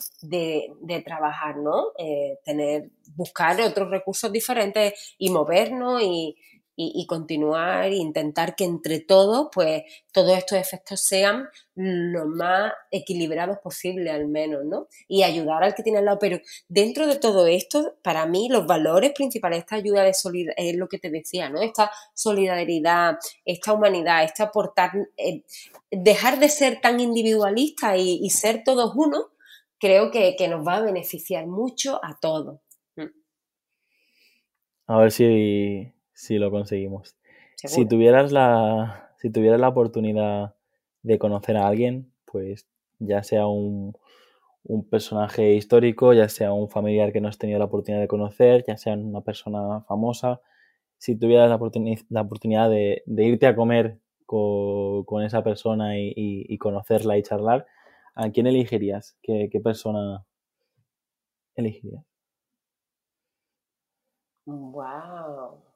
trabajar, 1.06 1.58
¿no? 1.58 1.92
Eh, 2.00 2.40
tener, 2.46 2.90
buscar 3.16 3.60
otros 3.62 3.92
recursos 3.92 4.32
diferentes 4.32 5.16
y 5.18 5.30
movernos 5.30 6.02
y, 6.02 6.36
y, 6.76 7.06
continuar 7.06 7.86
e 7.86 7.98
intentar 7.98 8.56
que 8.56 8.64
entre 8.64 9.00
todos, 9.00 9.50
pues 9.54 9.84
todos 10.12 10.38
estos 10.38 10.58
efectos 10.58 11.02
sean 11.02 11.48
lo 11.76 12.26
más 12.26 12.74
equilibrados 12.90 13.60
posible 13.60 14.10
al 14.10 14.28
menos, 14.28 14.66
¿no? 14.66 14.88
Y 15.08 15.24
ayudar 15.24 15.64
al 15.64 15.76
que 15.76 15.84
tiene 15.84 16.00
al 16.00 16.06
lado. 16.06 16.18
Pero 16.20 16.40
dentro 16.68 17.06
de 17.06 17.18
todo 17.18 17.46
esto, 17.46 17.96
para 18.02 18.26
mí, 18.26 18.50
los 18.50 18.66
valores 18.66 19.12
principales, 19.14 19.60
esta 19.60 19.76
ayuda 19.76 20.04
de 20.04 20.14
solidaridad, 20.14 20.56
es 20.58 20.76
lo 20.76 20.88
que 20.88 20.98
te 20.98 21.12
decía, 21.12 21.50
¿no? 21.50 21.62
Esta 21.62 21.92
solidaridad, 22.14 23.18
esta 23.46 23.74
humanidad, 23.74 24.24
este 24.24 24.42
aportar, 24.42 24.92
eh, 25.18 25.44
dejar 25.92 26.40
de 26.40 26.50
ser 26.50 26.82
tan 26.82 27.00
individualista 27.00 27.98
y, 27.98 28.30
ser 28.32 28.64
todos 28.64 28.94
uno, 28.96 29.28
creo 29.80 30.10
que, 30.10 30.36
que 30.36 30.48
nos 30.48 30.66
va 30.68 30.78
a 30.78 30.82
beneficiar 30.82 31.46
mucho 31.46 32.00
a 32.04 32.18
todos. 32.20 32.60
Mm. 32.96 33.10
A 34.88 34.98
ver 34.98 35.12
si 35.12 35.94
si 36.14 36.38
lo 36.38 36.52
conseguimos. 36.52 37.16
Si 37.56 37.86
tuvieras 37.86 38.32
la, 38.32 39.14
si 39.18 39.30
tuvieras 39.30 39.60
la 39.60 39.70
oportunidad 39.70 40.56
de 41.02 41.18
conocer 41.18 41.58
a 41.58 41.68
alguien, 41.68 42.12
pues 42.26 42.68
ya 43.00 43.24
sea 43.24 43.48
un, 43.48 43.96
un 44.64 44.88
personaje 44.88 45.54
histórico, 45.54 46.14
ya 46.14 46.30
sea 46.30 46.54
un 46.54 46.70
familiar 46.70 47.12
que 47.12 47.22
no 47.22 47.28
has 47.28 47.38
tenido 47.38 47.60
la 47.60 47.66
oportunidad 47.66 48.02
de 48.02 48.08
conocer, 48.08 48.64
ya 48.68 48.78
sea 48.78 48.94
una 48.94 49.22
persona 49.22 49.82
famosa, 49.82 50.42
si 50.98 51.18
tuvieras 51.18 51.50
la, 51.50 51.60
la 52.10 52.22
oportunidad 52.22 52.70
de, 52.70 53.04
irte 53.06 53.46
a 53.48 53.56
comer 53.56 54.00
con, 54.26 55.24
esa 55.24 55.44
persona 55.44 56.00
y, 56.00 56.58
conocerla 56.58 57.18
y 57.18 57.24
charlar, 57.24 57.66
¿a 58.16 58.30
quién 58.32 58.48
elegirías? 58.48 59.18
¿Qué, 59.22 59.50
qué 59.52 59.60
persona 59.60 60.26
elegirías? 61.56 62.06
Wow. 64.46 65.73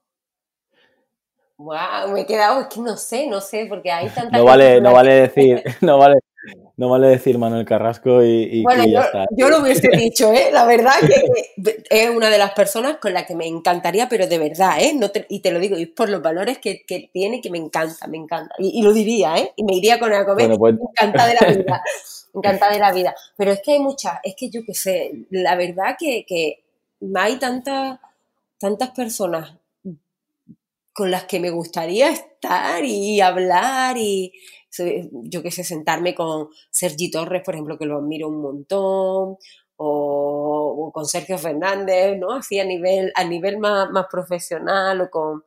Wow, 1.57 2.11
me 2.13 2.21
he 2.21 2.25
quedado, 2.27 2.61
es 2.61 2.67
que 2.67 2.79
no 2.79 2.95
sé, 2.97 3.25
no 3.25 3.41
sé, 3.41 3.65
porque 3.67 3.91
hay 3.91 4.09
tanta. 4.09 4.37
No 4.37 4.45
vale, 4.45 4.79
no 4.79 4.93
vale 4.93 5.13
decir, 5.13 5.63
no 5.81 5.97
vale, 5.97 6.19
no 6.77 6.89
vale 6.89 7.07
decir 7.07 7.39
Manuel 7.39 7.65
Carrasco 7.65 8.23
y, 8.23 8.61
bueno, 8.61 8.85
ya 8.85 8.91
yo, 8.91 9.01
está. 9.01 9.25
Yo 9.31 9.49
lo 9.49 9.61
hubiese 9.61 9.89
dicho, 9.89 10.31
¿eh? 10.31 10.49
La 10.51 10.65
verdad 10.65 10.93
que 10.99 11.83
es 11.89 12.09
una 12.11 12.29
de 12.29 12.37
las 12.37 12.51
personas 12.51 12.97
con 12.97 13.11
la 13.11 13.25
que 13.25 13.35
me 13.35 13.47
encantaría, 13.47 14.07
pero 14.07 14.27
de 14.27 14.37
verdad, 14.37 14.79
¿eh? 14.79 14.93
No 14.93 15.09
y 15.29 15.39
te 15.39 15.51
lo 15.51 15.59
digo, 15.59 15.77
y 15.77 15.87
por 15.87 16.09
los 16.09 16.21
valores 16.21 16.59
que, 16.59 16.83
que 16.85 17.09
tiene, 17.11 17.41
que 17.41 17.49
me 17.49 17.57
encanta, 17.57 18.05
me 18.05 18.17
encanta. 18.17 18.53
Y, 18.59 18.83
lo 18.83 18.93
diría, 18.93 19.35
¿eh? 19.37 19.51
Y 19.55 19.63
me 19.63 19.75
iría 19.75 19.97
con 19.97 20.11
él 20.11 20.19
a 20.19 20.25
comer, 20.25 20.55
pues 20.59 20.75
encantada 20.89 21.27
de 21.27 21.37
la 21.41 21.47
vida, 21.47 21.83
encantada 22.35 22.73
de 22.73 22.79
la 22.79 22.93
vida. 22.93 23.15
Pero 23.35 23.51
es 23.51 23.61
que 23.63 23.71
hay 23.71 23.79
muchas, 23.79 24.19
es 24.21 24.35
que 24.37 24.51
yo 24.51 24.61
qué 24.63 24.75
sé, 24.75 25.11
la 25.31 25.55
verdad 25.55 25.95
que, 25.97 26.23
que 26.23 26.63
hay 27.15 27.37
tantas, 27.37 27.99
tantas 28.59 28.91
personas 28.91 29.57
con 30.97 31.11
las 31.11 31.25
que 31.25 31.39
me 31.39 31.51
gustaría 31.51 32.09
estar 32.09 32.83
y 32.83 33.21
hablar 33.21 33.97
y 33.99 34.33
yo 35.11 35.43
qué 35.43 35.51
sé, 35.51 35.63
sentarme 35.63 36.15
con 36.15 36.49
Sergi 36.71 37.11
Torres, 37.11 37.43
por 37.45 37.53
ejemplo, 37.53 37.77
que 37.77 37.85
lo 37.85 37.99
admiro 37.99 38.27
un 38.29 38.41
montón, 38.41 39.37
o, 39.75 40.91
con 40.91 41.05
Sergio 41.05 41.37
Fernández, 41.37 42.17
¿no? 42.17 42.31
Así 42.31 42.59
a 42.59 42.65
nivel, 42.65 43.11
a 43.13 43.23
nivel 43.23 43.59
más, 43.59 43.89
profesional, 44.09 44.99
o 45.01 45.09
con, 45.11 45.43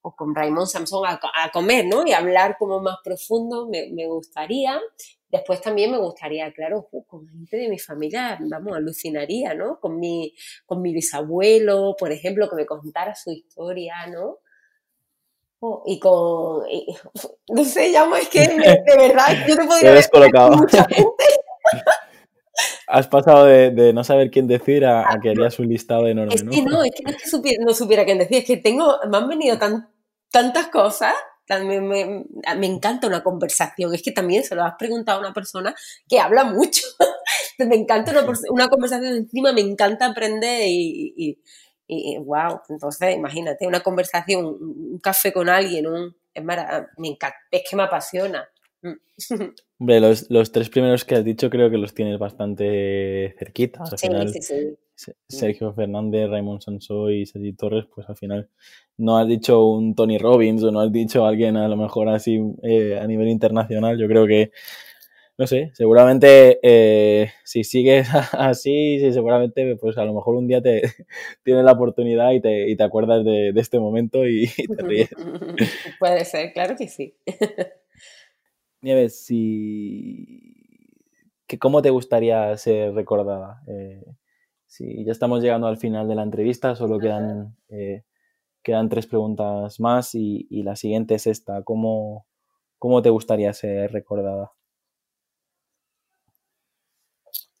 o 0.00 0.16
con 0.16 0.34
Raymond 0.34 0.66
Samson 0.66 1.04
a, 1.06 1.50
comer, 1.52 1.84
¿no? 1.84 2.06
Y 2.06 2.12
hablar 2.12 2.56
como 2.58 2.80
más 2.80 2.96
profundo, 3.04 3.68
me, 3.68 3.90
me, 3.92 4.06
gustaría. 4.06 4.80
Después 5.28 5.60
también 5.60 5.90
me 5.90 5.98
gustaría, 5.98 6.50
claro, 6.54 6.88
con 7.06 7.28
gente 7.28 7.58
de 7.58 7.68
mi 7.68 7.78
familia, 7.78 8.38
vamos, 8.40 8.74
alucinaría, 8.74 9.52
¿no? 9.52 9.78
Con 9.78 10.00
mi, 10.00 10.34
con 10.64 10.80
mi 10.80 10.94
bisabuelo, 10.94 11.96
por 11.98 12.12
ejemplo, 12.12 12.48
que 12.48 12.56
me 12.56 12.66
contara 12.66 13.14
su 13.14 13.30
historia, 13.30 14.06
¿no? 14.06 14.38
Oh, 15.60 15.82
y 15.86 15.98
con. 15.98 16.64
no 17.48 17.64
sé, 17.64 17.90
llamo, 17.90 18.16
es 18.16 18.28
que 18.28 18.40
de, 18.86 18.96
verdad, 18.96 19.46
yo 19.46 19.56
te 19.56 19.64
podría 19.64 19.92
descolocado. 19.92 20.56
mucha 20.56 20.84
gente. 20.88 21.24
Has 22.86 23.08
pasado 23.08 23.44
de, 23.44 23.92
no 23.92 24.02
saber 24.04 24.30
quién 24.30 24.46
decir 24.46 24.84
a, 24.84 25.06
que 25.22 25.30
harías 25.30 25.58
un 25.58 25.68
listado 25.68 26.08
enorme, 26.08 26.34
es 26.34 26.42
Que 26.42 26.62
no, 26.62 26.82
es 26.82 26.90
que 26.94 27.02
no 27.04 27.10
es 27.10 27.22
que 27.22 27.28
supiera, 27.28 27.64
no 27.64 27.72
supiera 27.72 28.04
quién 28.04 28.18
decir, 28.18 28.38
es 28.38 28.44
que 28.44 28.56
tengo, 28.56 28.98
me 29.08 29.16
han 29.16 29.28
venido 29.28 29.58
tan, 29.58 29.88
tantas 30.30 30.68
cosas. 30.68 31.14
Me, 31.48 31.80
me, 31.80 32.24
me, 32.56 32.66
encanta 32.66 33.08
una 33.08 33.24
conversación. 33.24 33.92
Es 33.92 34.02
que 34.02 34.12
también 34.12 34.44
se 34.44 34.54
lo 34.54 34.62
has 34.62 34.74
preguntado 34.78 35.18
a 35.18 35.20
una 35.22 35.32
persona 35.32 35.74
que 36.08 36.20
habla 36.20 36.44
mucho. 36.44 36.86
me 37.58 37.74
encanta 37.74 38.12
una, 38.12 38.24
una 38.50 38.68
conversación 38.68 39.16
encima, 39.16 39.52
me 39.52 39.60
encanta 39.60 40.06
aprender 40.06 40.62
y 40.64 41.12
y 41.16 41.38
wow, 42.24 42.60
entonces 42.68 43.16
imagínate, 43.16 43.66
una 43.66 43.80
conversación, 43.80 44.44
un 44.44 44.98
café 45.02 45.32
con 45.32 45.48
alguien, 45.48 45.86
un, 45.86 46.14
es, 46.34 46.44
me 46.44 47.18
es 47.50 47.62
que 47.68 47.76
me 47.76 47.82
apasiona. 47.82 48.48
Mm. 48.82 48.92
Hombre, 49.78 50.00
los, 50.00 50.30
los, 50.30 50.52
tres 50.52 50.68
primeros 50.68 51.04
que 51.04 51.16
has 51.16 51.24
dicho 51.24 51.50
creo 51.50 51.70
que 51.70 51.78
los 51.78 51.94
tienes 51.94 52.18
bastante 52.18 53.34
cerquitas. 53.38 53.92
Al 53.92 53.98
final, 53.98 54.28
sí, 54.28 54.42
sí. 54.42 54.76
Sergio 55.28 55.72
Fernández, 55.72 56.28
Raymond 56.28 56.60
Sanso 56.60 57.10
y 57.10 57.24
Sergi 57.24 57.54
Torres, 57.54 57.86
pues 57.94 58.08
al 58.08 58.16
final 58.16 58.50
no 58.98 59.16
has 59.16 59.26
dicho 59.26 59.64
un 59.64 59.94
Tony 59.94 60.18
Robbins 60.18 60.62
o 60.62 60.70
no 60.70 60.80
has 60.80 60.92
dicho 60.92 61.24
alguien 61.24 61.56
a 61.56 61.68
lo 61.68 61.76
mejor 61.76 62.10
así 62.10 62.38
eh, 62.62 62.98
a 63.00 63.06
nivel 63.06 63.28
internacional. 63.28 63.98
Yo 63.98 64.06
creo 64.06 64.26
que 64.26 64.52
no 65.40 65.46
sé, 65.46 65.70
seguramente 65.72 66.60
eh, 66.62 67.32
si 67.44 67.64
sigues 67.64 68.06
así, 68.32 69.00
seguramente 69.10 69.74
pues 69.76 69.96
a 69.96 70.04
lo 70.04 70.12
mejor 70.12 70.34
un 70.34 70.46
día 70.46 70.60
te 70.60 70.82
tienes 71.42 71.64
la 71.64 71.72
oportunidad 71.72 72.32
y 72.32 72.42
te, 72.42 72.68
y 72.68 72.76
te 72.76 72.82
acuerdas 72.82 73.24
de, 73.24 73.50
este 73.56 73.80
momento 73.80 74.26
y, 74.26 74.48
te 74.76 74.82
ríes. 74.82 75.08
Puede 75.98 76.26
ser, 76.26 76.52
claro 76.52 76.76
que 76.76 76.88
sí. 76.88 77.16
Nieves, 78.82 79.24
si... 79.24 80.42
¿cómo 81.58 81.80
te 81.80 81.88
gustaría 81.88 82.54
ser 82.58 82.92
recordada? 82.92 83.62
Eh, 83.66 84.04
si 84.66 85.06
ya 85.06 85.12
estamos 85.12 85.42
llegando 85.42 85.68
al 85.68 85.78
final 85.78 86.06
de 86.06 86.16
la 86.16 86.22
entrevista, 86.22 86.76
solo 86.76 86.98
quedan, 86.98 87.56
eh, 87.70 88.02
quedan 88.62 88.90
tres 88.90 89.06
preguntas 89.06 89.80
más 89.80 90.14
y, 90.14 90.46
y, 90.50 90.64
la 90.64 90.76
siguiente 90.76 91.14
es 91.14 91.26
esta. 91.26 91.62
¿Cómo, 91.62 92.26
¿Cómo 92.78 93.00
te 93.00 93.08
gustaría 93.08 93.54
ser 93.54 93.90
recordada? 93.90 94.52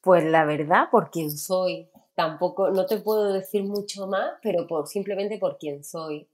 Pues 0.00 0.24
la 0.24 0.44
verdad, 0.44 0.88
por 0.90 1.10
quien 1.10 1.36
soy. 1.36 1.88
Tampoco, 2.14 2.70
no 2.70 2.86
te 2.86 2.98
puedo 2.98 3.32
decir 3.32 3.64
mucho 3.64 4.06
más, 4.06 4.32
pero 4.42 4.66
por, 4.66 4.86
simplemente 4.86 5.38
por 5.38 5.58
quien 5.58 5.84
soy. 5.84 6.28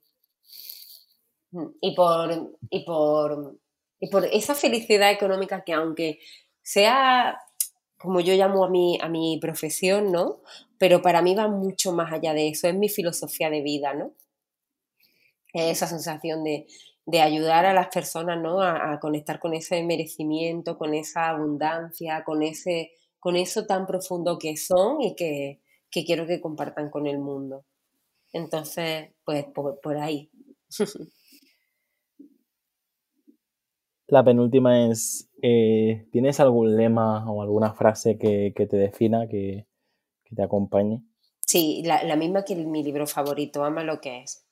Mm, 1.53 1.67
y 1.81 1.95
por, 1.95 2.53
y 2.71 2.85
por, 2.85 3.59
y 4.01 4.09
por 4.09 4.25
esa 4.27 4.55
felicidad 4.55 5.11
económica 5.11 5.65
que 5.65 5.73
aunque 5.73 6.19
sea 6.63 7.39
como 7.99 8.21
yo 8.21 8.35
llamo 8.35 8.65
a 8.65 8.69
mi, 8.69 8.99
a 9.01 9.09
mi 9.09 9.39
profesión, 9.41 10.13
¿no? 10.13 10.43
Pero 10.79 11.03
para 11.03 11.23
mí 11.23 11.35
va 11.35 11.49
mucho 11.49 11.93
más 11.93 12.13
allá 12.13 12.35
de 12.35 12.49
eso, 12.49 12.69
es 12.69 12.75
mi 12.75 12.89
filosofía 12.89 13.51
de 13.51 13.63
vida, 13.63 13.95
¿no? 13.95 14.13
Esa 15.53 15.87
sensación 15.87 16.45
de, 16.45 16.67
de 17.07 17.21
ayudar 17.21 17.65
a 17.65 17.73
las 17.73 17.89
personas 17.89 18.39
¿no? 18.43 18.61
a, 18.61 18.99
conectar 19.01 19.39
con 19.39 19.55
ese 19.55 19.83
merecimiento, 19.85 20.77
con 20.77 20.93
esa 20.93 21.29
abundancia, 21.29 22.25
con, 22.25 22.43
ese, 22.43 22.93
con 23.27 23.35
eso 23.35 23.67
tan 23.67 23.89
profundo 23.89 24.39
que 24.39 24.57
son 24.57 25.03
y 25.03 25.17
que, 25.17 25.61
quiero 25.91 26.29
que 26.29 26.41
compartan 26.41 26.91
con 26.91 27.09
el 27.09 27.19
mundo. 27.19 27.65
Entonces, 28.33 29.09
pues 29.25 29.47
por, 29.47 29.97
ahí. 29.97 30.31
La 34.07 34.23
penúltima 34.23 34.87
es, 34.87 35.29
eh, 35.43 36.07
¿tienes 36.13 36.39
algún 36.39 36.77
lema 36.77 37.29
o 37.29 37.43
alguna 37.43 37.75
frase 37.75 38.17
que, 38.17 38.53
te 38.55 38.77
defina, 38.77 39.27
que, 39.27 39.67
te 40.33 40.43
acompañe? 40.45 41.03
Sí, 41.45 41.83
la, 41.85 42.05
la, 42.05 42.15
misma 42.15 42.45
que 42.45 42.55
mi 42.55 42.85
libro 42.85 43.09
favorito, 43.09 43.65
ama 43.65 43.83
lo 43.83 44.01
que 44.01 44.23
es. 44.23 44.47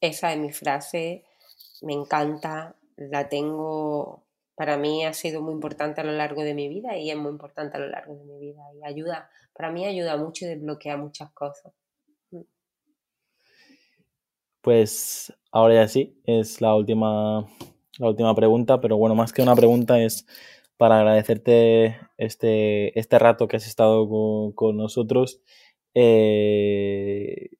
Esa 0.00 0.32
es 0.32 0.40
mi 0.40 0.50
frase 0.50 1.22
me 1.82 1.92
encanta, 1.92 2.74
la 2.96 3.28
tengo, 3.28 4.25
para 4.56 4.78
mí 4.78 5.04
ha 5.04 5.12
sido 5.12 5.42
muy 5.42 5.52
importante 5.52 6.00
a 6.00 6.04
lo 6.04 6.12
largo 6.12 6.42
de 6.42 6.54
mi 6.54 6.68
vida 6.68 6.96
y 6.96 7.10
es 7.10 7.16
muy 7.16 7.30
importante 7.30 7.76
a 7.76 7.80
lo 7.80 7.88
largo 7.88 8.16
de 8.16 8.24
mi 8.24 8.38
vida 8.38 8.62
y 8.74 8.84
ayuda, 8.84 9.28
para 9.54 9.70
mí 9.70 9.84
ayuda 9.84 10.16
mucho 10.16 10.46
y 10.46 10.48
desbloquea 10.48 10.96
muchas 10.96 11.30
cosas. 11.32 11.72
Mm. 12.30 12.40
Pues 14.62 15.32
ahora 15.52 15.74
ya 15.74 15.88
sí, 15.88 16.18
es 16.24 16.62
la 16.62 16.74
última, 16.74 17.46
la 17.98 18.08
última 18.08 18.34
pregunta, 18.34 18.80
pero 18.80 18.96
bueno, 18.96 19.14
más 19.14 19.32
que 19.32 19.42
una 19.42 19.54
pregunta 19.54 20.00
es 20.00 20.26
para 20.78 20.98
agradecerte 20.98 21.98
este, 22.16 22.98
este 22.98 23.18
rato 23.18 23.48
que 23.48 23.56
has 23.56 23.66
estado 23.66 24.08
con, 24.54 24.76
nosotros. 24.76 25.40
Eh, 25.94 27.50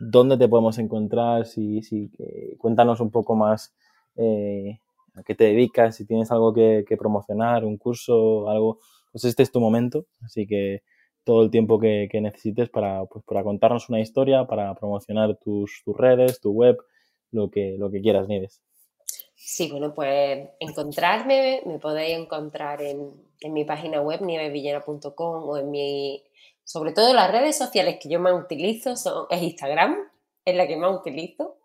dónde 0.00 0.36
te 0.36 0.48
podemos 0.48 0.78
encontrar, 0.78 1.46
si, 1.46 1.82
si 1.82 2.10
cuéntanos 2.58 3.00
un 3.00 3.10
poco 3.10 3.36
más 3.36 3.74
eh, 4.16 4.80
a 5.14 5.22
qué 5.22 5.34
te 5.34 5.44
dedicas, 5.44 5.96
si 5.96 6.06
tienes 6.06 6.30
algo 6.30 6.52
que, 6.52 6.84
promocionar, 6.98 7.64
un 7.64 7.76
curso, 7.76 8.48
algo, 8.48 8.78
pues 9.10 9.24
este 9.24 9.42
es 9.42 9.50
tu 9.50 9.60
momento, 9.60 10.06
así 10.24 10.46
que 10.46 10.82
todo 11.24 11.42
el 11.44 11.50
tiempo 11.50 11.78
que, 11.78 12.08
necesites 12.20 12.68
para, 12.68 13.04
pues, 13.06 13.24
para 13.24 13.42
contarnos 13.42 13.88
una 13.88 14.00
historia, 14.00 14.46
para 14.46 14.74
promocionar 14.74 15.36
tus, 15.36 15.82
tus 15.84 15.96
redes, 15.96 16.40
tu 16.40 16.50
web, 16.50 16.76
lo 17.30 17.50
que, 17.50 17.76
lo 17.78 17.90
que 17.90 18.00
quieras, 18.00 18.28
Nieves. 18.28 18.60
Sí, 19.34 19.70
bueno, 19.70 19.92
pues 19.92 20.48
encontrarme, 20.60 21.62
me 21.66 21.78
podéis 21.78 22.16
encontrar 22.16 22.80
en, 22.80 23.10
en 23.40 23.52
mi 23.52 23.64
página 23.64 24.00
web 24.00 24.22
nievevillena.com 24.22 25.48
o 25.48 25.56
en 25.56 25.70
mi 25.70 26.22
sobre 26.64 26.92
todo 26.92 27.12
las 27.12 27.30
redes 27.30 27.58
sociales 27.58 27.98
que 28.00 28.08
yo 28.08 28.20
más 28.20 28.32
utilizo 28.32 28.96
son, 28.96 29.26
es 29.30 29.42
Instagram, 29.42 29.96
es 30.44 30.56
la 30.56 30.66
que 30.66 30.76
más 30.76 30.98
utilizo. 30.98 31.58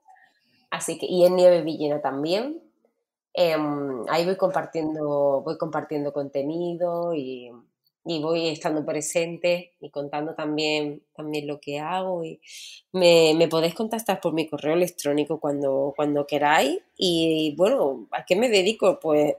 Así 0.70 0.98
que, 0.98 1.06
y 1.06 1.26
en 1.26 1.36
Nieve 1.36 1.62
Villena 1.62 2.02
también. 2.02 2.62
Em, 3.40 4.04
ahí 4.10 4.26
voy 4.26 4.36
compartiendo, 4.36 5.42
voy 5.44 5.58
compartiendo 5.58 6.12
contenido 6.12 7.14
y, 7.14 7.52
voy 8.04 8.48
estando 8.48 8.86
presente 8.86 9.76
y 9.82 9.90
contando 9.92 10.34
también, 10.34 11.04
también 11.14 11.46
lo 11.48 11.60
que 11.60 11.80
hago. 11.80 12.24
Y 12.24 12.42
me, 12.94 13.34
me, 13.38 13.48
podéis 13.48 13.76
contactar 13.76 14.20
por 14.22 14.34
mi 14.34 14.48
correo 14.50 14.74
electrónico 14.74 15.40
cuando, 15.40 15.94
cuando 15.96 16.26
queráis. 16.26 16.80
Y 16.98 17.54
bueno, 17.58 18.08
¿a 18.12 18.26
qué 18.26 18.36
me 18.36 18.50
dedico? 18.50 19.00
Pues 19.00 19.36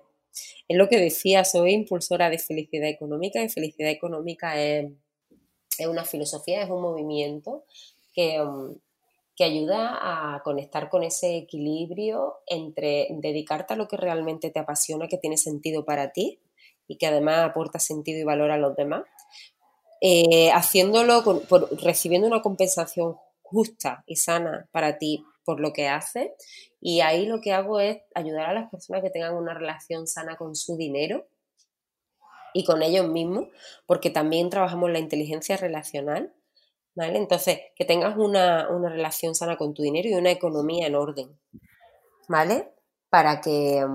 es 0.69 0.77
lo 0.77 0.89
que 0.89 0.99
decía, 0.99 1.45
soy 1.45 1.73
impulsora 1.73 2.31
de 2.31 2.39
felicidad 2.39 2.89
económica 2.89 3.43
y 3.43 3.49
felicidad 3.49 3.91
económica 3.91 4.61
es 4.61 4.93
es 5.79 5.87
una 5.87 6.05
filosofía, 6.05 6.63
es 6.63 6.71
un 6.71 6.83
movimiento 6.83 7.65
que, 8.13 8.41
um, 8.41 8.75
que 9.39 9.45
ayuda 9.45 10.35
a 10.35 10.43
conectar 10.43 10.91
con 10.91 11.05
ese 11.05 11.37
equilibrio 11.37 12.39
entre 12.49 13.07
dedicarte 13.11 13.75
a 13.75 13.77
lo 13.77 13.87
que 13.87 13.97
realmente 13.97 14.51
te 14.51 14.59
apasiona, 14.59 15.07
que 15.07 15.17
tiene 15.17 15.37
sentido 15.37 15.85
para 15.85 16.11
ti 16.11 16.41
y 16.89 16.99
que 16.99 17.07
además 17.07 17.45
aporta 17.45 17.79
sentido 17.79 18.19
y 18.19 18.25
valor 18.25 18.51
a 18.51 18.59
los 18.59 18.75
demás, 18.75 19.05
eh, 20.01 20.51
haciéndolo 20.51 21.23
recibiendo 21.81 22.27
una 22.27 22.43
compensación 22.43 23.17
justa 23.41 24.03
y 24.07 24.17
sana 24.17 24.69
para 24.73 24.99
ti 24.99 25.25
por 25.45 25.61
lo 25.61 25.73
que 25.73 25.87
haces. 25.87 26.33
Y 26.81 27.01
ahí 27.01 27.27
lo 27.27 27.41
que 27.41 27.53
hago 27.53 27.79
es 27.79 27.99
ayudar 28.17 28.47
a 28.47 28.55
las 28.55 28.69
personas 28.69 29.03
que 29.03 29.11
tengan 29.11 29.37
una 29.37 29.55
relación 29.55 30.09
sana 30.09 30.37
con 30.37 30.57
su 30.57 30.77
dinero, 30.77 31.29
y 32.55 32.65
con 32.65 32.83
ellos 32.83 33.07
mismos, 33.09 33.47
porque 33.87 34.11
también 34.11 34.51
trabajamos 34.51 34.91
la 34.91 34.99
inteligencia 34.99 35.57
relacional, 35.57 36.35
¿vale? 36.99 37.17
Entonces, 37.17 37.61
que 37.77 37.85
tengas 37.85 38.17
una, 38.17 38.67
relación 38.89 39.35
sana 39.37 39.57
con 39.57 39.73
tu 39.73 39.83
dinero 39.83 40.09
y 40.09 40.15
una 40.15 40.33
economía 40.33 40.89
en 40.89 40.97
orden, 40.97 41.39
¿vale? 42.27 42.73
Para 43.09 43.41
que, 43.41 43.87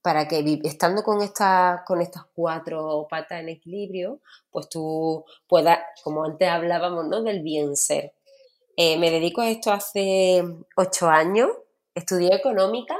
para 0.00 0.28
que 0.28 0.60
estando 0.62 1.02
con, 1.02 1.22
esta, 1.22 1.82
con 1.84 2.00
estas 2.00 2.24
cuatro 2.32 3.08
patas 3.10 3.40
en 3.40 3.48
equilibrio, 3.48 4.20
pues 4.52 4.68
tú 4.68 5.24
puedas, 5.48 5.80
como 6.04 6.24
antes 6.24 6.48
hablábamos, 6.48 7.06
¿no? 7.08 7.22
Del 7.22 7.42
bien 7.42 7.76
ser. 7.76 8.14
Eh, 8.76 8.96
me 8.96 9.10
dedico 9.10 9.40
a 9.40 9.50
esto 9.50 9.72
hace 9.72 10.44
ocho 10.76 11.08
años, 11.08 11.50
estudié 11.96 12.32
económica 12.32 12.96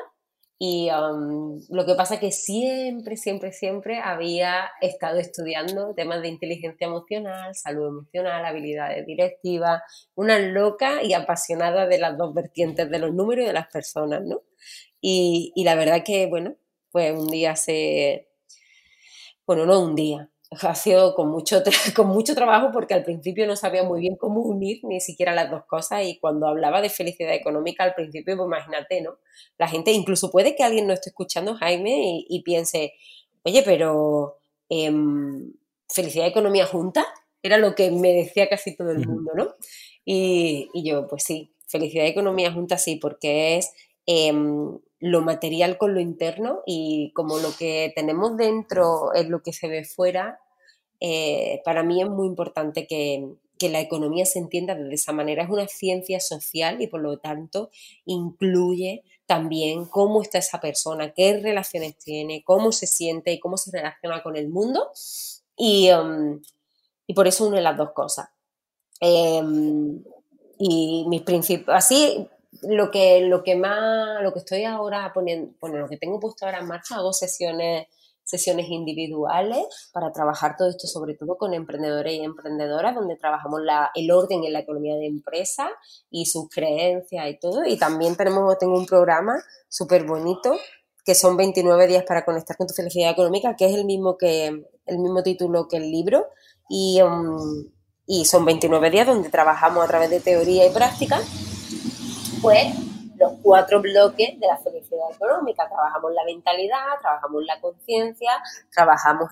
y 0.65 0.89
um, 0.93 1.61
lo 1.71 1.85
que 1.85 1.97
pasa 1.97 2.15
es 2.15 2.21
que 2.21 2.31
siempre, 2.31 3.17
siempre, 3.17 3.51
siempre 3.51 3.99
había 3.99 4.71
estado 4.81 5.19
estudiando 5.19 5.93
temas 5.93 6.23
de 6.23 6.29
inteligencia 6.29 6.87
emocional, 6.87 7.53
salud 7.57 7.89
emocional, 7.89 8.45
habilidades 8.45 9.05
directivas, 9.05 9.83
una 10.15 10.39
loca 10.39 11.03
y 11.03 11.15
apasionada 11.15 11.89
de 11.89 11.99
las 11.99 12.17
dos 12.17 12.33
vertientes 12.33 12.89
de 12.89 12.99
los 13.01 13.13
números 13.13 13.43
y 13.43 13.49
de 13.49 13.55
las 13.55 13.67
personas, 13.73 14.23
¿no? 14.25 14.43
Y, 15.01 15.51
y 15.57 15.65
la 15.65 15.75
verdad 15.75 16.05
que, 16.05 16.29
bueno, 16.29 16.55
pues 16.93 17.13
un 17.19 17.27
día 17.27 17.57
se... 17.57 18.29
Bueno, 19.45 19.67
no 19.67 19.81
un 19.81 19.97
día, 19.97 20.31
ha 20.61 20.75
sido 20.75 21.15
con 21.15 21.29
mucho, 21.29 21.63
con 21.97 22.09
mucho 22.09 22.35
trabajo 22.35 22.71
porque 22.73 22.95
al 22.95 23.05
principio 23.05 23.47
no 23.47 23.57
sabía 23.57 23.83
muy 23.83 24.01
bien 24.01 24.17
cómo 24.17 24.41
unir 24.41 24.81
ni 24.85 25.01
siquiera 25.01 25.35
las 25.35 25.51
dos 25.51 25.65
cosas 25.65 26.05
y 26.05 26.19
cuando 26.19 26.47
hablaba 26.47 26.81
de 26.81 26.91
felicidad 26.91 27.35
económica 27.35 27.85
al 27.85 27.95
principio, 27.95 28.37
pues 28.37 28.47
imagínate, 28.47 29.01
¿no? 29.01 29.19
La 29.59 29.69
gente, 29.69 29.93
incluso 29.93 30.31
puede 30.31 30.55
que 30.55 30.65
alguien 30.65 30.87
no 30.87 30.93
esté 30.93 31.11
escuchando, 31.11 31.55
Jaime, 31.55 32.25
y, 32.29 32.43
piense, 32.43 32.95
oye, 33.45 33.63
pero 33.65 34.39
em, 34.69 35.53
felicidad 35.89 36.27
y 36.27 36.29
economía 36.29 36.67
junta, 36.67 37.07
era 37.43 37.59
lo 37.59 37.75
que 37.75 37.91
me 37.91 38.13
decía 38.13 38.49
casi 38.49 38.77
todo 38.77 38.91
el 38.91 39.07
mundo, 39.07 39.33
¿no? 39.35 39.55
Y, 40.05 40.69
yo, 40.75 41.09
pues 41.09 41.25
sí, 41.25 41.53
felicidad 41.67 42.05
y 42.05 42.09
economía 42.09 42.53
junta 42.53 42.79
sí, 42.79 42.97
porque 42.97 43.59
es... 43.59 43.73
Em, 44.07 44.79
lo 45.03 45.21
material 45.21 45.79
con 45.79 45.95
lo 45.95 46.01
interno 46.01 46.63
y 46.65 47.11
como 47.13 47.39
lo 47.39 47.51
que 47.59 47.93
tenemos 47.97 48.37
dentro 48.37 49.13
es 49.15 49.29
lo 49.29 49.43
que 49.43 49.53
se 49.53 49.67
ve 49.67 49.85
fuera, 49.85 50.39
eh, 51.05 51.61
para 51.65 51.83
mí 51.83 52.01
es 52.01 52.09
muy 52.09 52.29
importante 52.29 52.87
que, 52.87 53.29
la 53.61 53.79
economía 53.79 54.27
se 54.27 54.41
entienda 54.41 54.75
de 54.75 54.93
esa 54.93 55.13
manera. 55.13 55.45
Es 55.45 55.49
una 55.49 55.69
ciencia 55.69 56.19
social 56.19 56.83
y 56.83 56.89
por 56.89 57.01
lo 57.01 57.19
tanto 57.21 57.71
incluye 58.07 59.05
también 59.25 59.85
cómo 59.85 60.21
está 60.21 60.39
esa 60.39 60.61
persona, 60.61 61.13
qué 61.13 61.39
relaciones 61.39 61.97
tiene, 61.97 62.43
cómo 62.43 62.73
se 62.73 62.89
siente 62.89 63.31
y 63.31 63.39
cómo 63.39 63.57
se 63.57 63.71
relaciona 63.71 64.21
con 64.21 64.35
el 64.35 64.49
mundo. 64.49 64.91
Y, 65.57 65.93
um, 65.93 66.43
por 67.15 67.29
eso 67.29 67.47
une 67.47 67.61
las 67.61 67.77
dos 67.77 67.93
cosas. 67.93 68.31
Em, 68.99 70.03
y 70.59 71.05
mis 71.09 71.23
principios, 71.23 71.69
así 71.77 72.27
lo 72.63 72.91
que, 72.91 73.21
lo 73.21 73.45
que 73.45 73.55
más, 73.55 74.23
lo 74.25 74.33
que 74.33 74.41
estoy 74.41 74.65
ahora 74.65 75.13
poniendo, 75.15 75.55
bueno, 75.61 75.79
lo 75.79 75.89
que 75.89 75.99
tengo 75.99 76.19
puesto 76.19 76.47
ahora 76.47 76.59
en 76.59 76.67
marcha, 76.67 76.97
hago 76.97 77.13
sesiones, 77.13 77.87
sesiones 78.33 78.69
individuales 78.71 79.65
para 79.93 80.11
trabajar 80.11 80.57
todo 80.57 80.71
esto, 80.71 80.87
sobre 80.87 81.15
todo 81.15 81.37
con 81.37 81.53
emprendedores 81.53 82.15
y 82.15 82.25
emprendedoras, 82.25 82.95
donde 82.95 83.17
trabajamos 83.17 83.61
la, 83.61 83.91
el 83.95 84.11
orden 84.11 84.43
en 84.45 84.55
la 84.55 84.61
economía 84.61 84.97
de 84.97 85.07
empresa 85.07 85.69
y 86.11 86.25
sus 86.25 86.49
creencias 86.49 87.29
y 87.29 87.39
todo. 87.39 87.67
Y 87.67 87.77
también 87.77 88.17
tenemos, 88.17 88.59
tengo 88.59 88.79
un 88.79 88.87
programa 88.87 89.35
súper 89.69 90.05
bonito 90.05 90.57
que 91.05 91.15
son 91.15 91.37
29 91.37 91.87
días 91.87 92.05
para 92.05 92.25
conectar 92.25 92.57
con 92.57 92.67
tu 92.67 92.75
felicidad 92.75 93.11
económica, 93.11 93.55
que 93.55 93.67
es 93.67 93.75
el 93.75 93.85
mismo 93.85 94.17
que 94.17 94.47
el 94.87 94.99
mismo 94.99 95.23
título 95.23 95.69
que 95.69 95.77
el 95.77 95.91
libro. 95.91 96.27
Y, 96.69 97.03
um, 97.03 97.71
y 98.07 98.25
son 98.25 98.45
29 98.47 98.91
días 98.91 99.07
donde 99.07 99.29
trabajamos 99.29 99.85
a 99.85 99.89
través 99.89 100.11
de 100.11 100.21
teoría 100.21 100.67
y 100.67 100.71
práctica 100.71 101.21
pues 102.43 102.75
los 103.23 103.39
cuatro 103.41 103.81
bloques 103.81 104.39
de 104.39 104.47
la 104.47 104.59
felicidad 104.59 105.11
económica. 105.15 105.69
Trabajamos 105.69 106.13
la 106.13 106.25
mentalidad, 106.25 106.99
trabajamos 107.01 107.45
la 107.45 107.61
conciencia, 107.61 108.31
trabajamos 108.75 109.29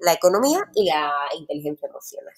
la 0.00 0.12
economía 0.12 0.60
y 0.74 0.86
la 0.86 1.10
inteligencia 1.38 1.88
emocional. 1.88 2.34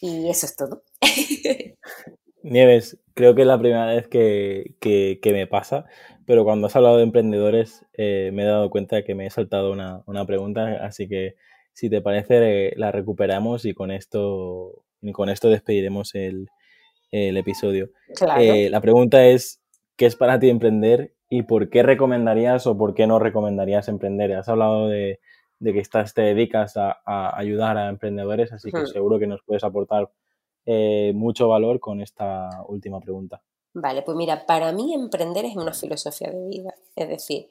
Y 0.00 0.28
eso 0.28 0.46
es 0.46 0.54
todo. 0.54 0.82
Nieves, 2.42 2.98
creo 3.14 3.34
que 3.34 3.40
es 3.40 3.46
la 3.46 3.58
primera 3.58 3.86
vez 3.86 4.06
que, 4.06 5.18
me 5.24 5.46
pasa, 5.46 5.86
pero 6.26 6.44
cuando 6.44 6.66
has 6.66 6.76
hablado 6.76 6.98
de 6.98 7.04
emprendedores 7.04 7.86
eh, 7.94 8.30
me 8.34 8.42
he 8.42 8.46
dado 8.46 8.68
cuenta 8.68 8.96
de 8.96 9.04
que 9.04 9.14
me 9.14 9.26
he 9.26 9.30
saltado 9.30 9.72
una, 9.72 10.26
pregunta, 10.26 10.84
así 10.84 11.08
que 11.08 11.36
si 11.72 11.88
te 11.88 12.02
parece 12.02 12.74
la 12.76 12.92
recuperamos 12.92 13.64
y 13.64 13.72
con 13.72 13.90
esto, 13.90 14.84
y 15.00 15.12
con 15.12 15.30
esto 15.30 15.48
despediremos 15.48 16.14
el, 16.14 16.50
el 17.14 17.36
episodio. 17.36 17.90
Eh, 18.38 18.68
la 18.70 18.80
pregunta 18.80 19.26
es, 19.26 19.60
¿qué 19.96 20.06
es 20.06 20.16
para 20.16 20.38
ti 20.38 20.48
emprender 20.48 21.14
¿Y 21.36 21.42
por 21.42 21.68
qué 21.68 21.82
recomendarías 21.82 22.64
o 22.68 22.78
por 22.78 22.94
qué 22.94 23.08
no 23.08 23.18
recomendarías 23.18 23.88
emprender? 23.88 24.32
Has 24.34 24.48
hablado 24.48 24.86
de, 24.86 25.18
que 25.60 25.80
estás, 25.80 26.14
te 26.14 26.22
dedicas 26.22 26.76
a, 26.76 27.00
ayudar 27.36 27.76
a 27.76 27.88
emprendedores, 27.88 28.52
así 28.52 28.70
que 28.70 28.86
seguro 28.86 29.18
que 29.18 29.26
nos 29.26 29.42
puedes 29.42 29.64
aportar 29.64 30.12
eh, 30.64 31.12
mucho 31.12 31.48
valor 31.48 31.80
con 31.80 32.00
esta 32.00 32.50
última 32.68 33.00
pregunta. 33.00 33.42
Vale, 33.72 34.02
pues 34.02 34.16
mira, 34.16 34.46
para 34.46 34.70
mí 34.70 34.94
emprender 34.94 35.44
es 35.44 35.56
una 35.56 35.72
filosofía 35.72 36.30
de 36.30 36.46
vida. 36.46 36.74
Es 36.94 37.08
decir, 37.08 37.48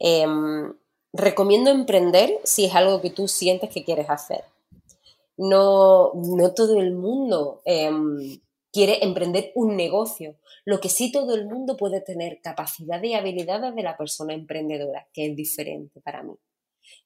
em, 0.00 0.72
recomiendo 1.12 1.70
emprender 1.70 2.40
si 2.42 2.64
es 2.64 2.74
algo 2.74 3.00
que 3.00 3.10
tú 3.10 3.28
sientes 3.28 3.70
que 3.70 3.84
quieres 3.84 4.10
hacer. 4.10 4.42
No, 5.36 6.10
no 6.14 6.52
todo 6.52 6.80
el 6.80 6.94
mundo 6.94 7.60
em, 7.64 8.40
quiere 8.72 9.04
emprender 9.04 9.52
un 9.54 9.76
negocio. 9.76 10.36
Lo 10.64 10.80
que 10.80 10.88
sí 10.88 11.10
todo 11.12 11.34
el 11.34 11.46
mundo 11.46 11.76
puede 11.76 12.00
tener 12.00 12.40
capacidad 12.40 13.02
y 13.02 13.14
habilidades 13.14 13.74
de 13.74 13.82
la 13.82 13.96
persona 13.96 14.34
emprendedora, 14.34 15.08
que 15.12 15.26
es 15.26 15.36
diferente 15.36 16.00
para 16.00 16.22
mí. 16.22 16.34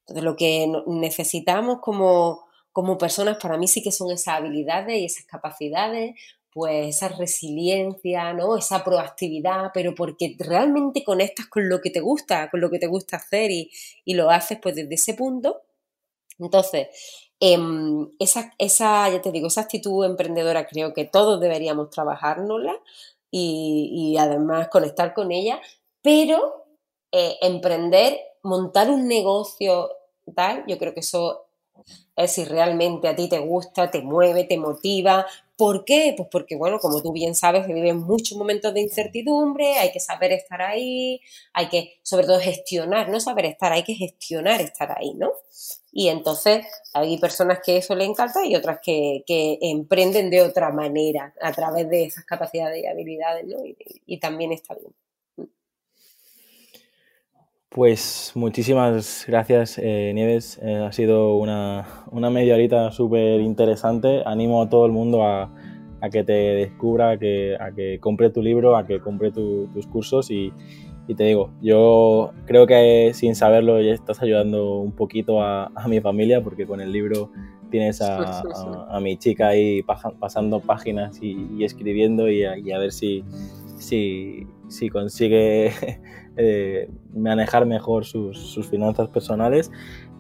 Entonces, 0.01 0.25
lo 0.25 0.37
que 0.37 0.71
necesitamos 0.87 1.81
como, 1.81 2.47
como 2.73 2.99
personas, 2.99 3.39
para 3.39 3.57
mí 3.57 3.67
sí 3.67 3.83
que 3.83 3.93
son 3.93 4.11
esas 4.11 4.37
habilidades 4.37 4.99
y 4.99 5.05
esas 5.07 5.25
capacidades, 5.27 6.15
pues 6.55 6.97
esa 6.97 7.09
resiliencia, 7.09 8.33
¿no? 8.33 8.57
Esa 8.57 8.85
proactividad, 8.85 9.71
pero 9.75 9.95
porque 9.95 10.37
realmente 10.39 11.03
conectas 11.03 11.47
con 11.47 11.69
lo 11.69 11.81
que 11.81 11.91
te 11.91 12.01
gusta, 12.01 12.49
con 12.49 12.61
lo 12.61 12.71
que 12.71 12.79
te 12.79 12.87
gusta 12.87 13.17
hacer 13.17 13.51
y, 13.51 13.71
lo 14.07 14.31
haces 14.31 14.59
pues 14.63 14.77
desde 14.77 14.95
ese 14.95 15.15
punto. 15.15 15.63
Entonces, 16.39 16.89
em, 17.53 18.09
esa, 18.19 18.55
esa, 18.59 19.09
ya 19.11 19.21
te 19.21 19.31
digo, 19.33 19.49
esa 19.49 19.63
actitud 19.63 20.05
emprendedora 20.05 20.67
creo 20.67 20.95
que 20.95 21.05
todos 21.05 21.41
deberíamos 21.41 21.91
trabajárnosla 21.91 22.75
y, 23.31 23.91
y 23.93 24.17
además 24.19 24.69
conectar 24.69 25.13
con 25.13 25.31
ella, 25.31 25.61
pero 26.01 26.65
eh, 27.13 27.37
emprender, 27.43 28.19
montar 28.43 28.89
un 28.91 29.07
negocio, 29.09 29.91
tal, 30.35 30.65
yo 30.67 30.79
creo 30.79 30.95
que 30.95 31.01
eso 31.01 31.47
es 32.17 32.33
si 32.33 32.45
realmente 32.45 33.09
a 33.09 33.17
ti 33.17 33.29
te 33.29 33.41
gusta, 33.41 33.91
te 33.91 34.01
mueve, 34.03 34.45
te 34.45 34.59
motiva, 34.59 35.27
¿Por 35.57 35.85
qué? 35.85 36.15
Pues 36.17 36.29
porque, 36.33 36.57
bueno, 36.57 36.79
como 36.81 37.01
tú 37.01 37.13
bien 37.13 37.35
sabes, 37.37 37.67
viven 37.69 37.99
muchos 37.99 38.37
momentos 38.37 38.75
de 38.75 38.81
incertidumbre, 38.81 39.77
hay 39.79 39.93
que 39.93 40.01
saber 40.01 40.33
estar 40.33 40.61
ahí, 40.63 41.21
hay 41.53 41.69
que, 41.69 42.01
sobre 42.03 42.27
todo, 42.27 42.41
gestionar, 42.41 43.09
no 43.09 43.21
saber 43.21 43.47
estar, 43.47 43.73
hay 43.73 43.85
que 43.85 43.95
gestionar 43.95 44.61
estar 44.61 44.93
ahí, 44.99 45.15
¿no? 45.15 45.31
Y 45.93 46.09
entonces 46.09 46.67
hay 46.93 47.19
personas 47.19 47.61
que 47.65 47.77
eso 47.77 47.95
le 47.95 48.05
encanta 48.05 48.45
y 48.45 48.57
otras 48.57 48.81
que, 48.83 49.23
emprenden 49.61 50.31
de 50.31 50.43
otra 50.43 50.71
manera, 50.71 51.33
a 51.41 51.53
través 51.53 51.89
de 51.89 52.05
esas 52.05 52.25
capacidades 52.25 52.83
y 52.83 52.87
habilidades, 52.87 53.47
¿no? 53.47 53.59
y 54.07 54.19
también 54.19 54.53
está 54.53 54.75
bien. 54.75 54.93
Pues 57.75 58.31
muchísimas 58.37 59.25
gracias, 59.27 59.81
eh, 59.83 60.13
Nieves. 60.15 60.61
Eh, 60.63 60.77
ha 60.77 60.93
sido 60.93 61.35
una, 61.35 61.85
una 62.13 62.31
media 62.31 62.55
horita 62.55 62.93
súper 62.93 63.41
interesante. 63.41 64.23
Animo 64.27 64.63
a 64.63 64.69
todo 64.69 64.87
el 64.87 64.93
mundo 64.93 65.25
a, 65.25 65.51
que 66.13 66.23
te 66.23 66.33
descubra, 66.33 67.11
a 67.11 67.19
que, 67.19 67.57
a 67.59 67.73
que 67.73 67.99
compre 67.99 68.31
tu 68.31 68.43
libro, 68.43 68.77
a 68.77 68.87
que 68.87 69.01
compre 69.01 69.33
tus 69.33 69.89
cursos 69.89 70.31
y, 70.31 70.53
te 71.17 71.25
digo, 71.25 71.51
yo 71.61 72.31
creo 72.47 72.69
que 72.69 73.11
sin 73.13 73.35
saberlo 73.35 73.81
ya 73.81 73.93
estás 73.93 74.23
ayudando 74.23 74.79
un 74.79 74.93
poquito 74.93 75.43
a, 75.43 75.73
mi 75.89 76.01
familia 76.01 76.45
porque 76.45 76.69
con 76.69 76.81
el 76.81 76.93
libro 76.93 77.33
tienes 77.73 78.01
a, 78.01 78.45
mi 79.03 79.17
chica 79.17 79.49
ahí 79.49 79.83
pasando 79.83 80.61
páginas 80.61 81.19
y, 81.21 81.65
escribiendo 81.65 82.31
y 82.31 82.45
a, 82.45 82.79
ver 82.79 82.93
si, 82.93 83.25
si, 83.79 84.47
si 84.69 84.91
consigue 84.91 85.73
eh, 86.37 86.91
manejar 87.15 87.67
mejor 87.67 88.05
sus, 88.05 88.69
finanzas 88.69 89.09
personales. 89.09 89.71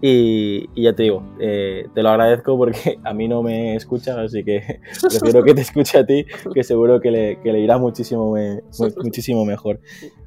Y, 0.01 0.69
ya 0.81 0.95
te 0.95 1.05
digo, 1.05 1.23
eh, 1.41 1.87
te 1.95 2.03
lo 2.03 2.11
agradezco 2.11 2.57
porque 2.59 2.99
a 3.05 3.15
mí 3.15 3.27
no 3.27 3.43
me 3.43 3.75
escucha, 3.75 4.21
así 4.21 4.45
que 4.45 4.81
prefiero 5.09 5.43
que 5.43 5.55
te 5.55 5.63
escuche 5.63 5.99
a 5.99 6.07
ti, 6.07 6.27
que 6.53 6.63
seguro 6.63 7.01
que 7.01 7.11
le, 7.11 7.41
que 7.41 7.53
le 7.53 7.61
irá 7.61 7.79
muchísimo, 7.79 8.35
muchísimo 9.03 9.45
mejor. 9.45 9.81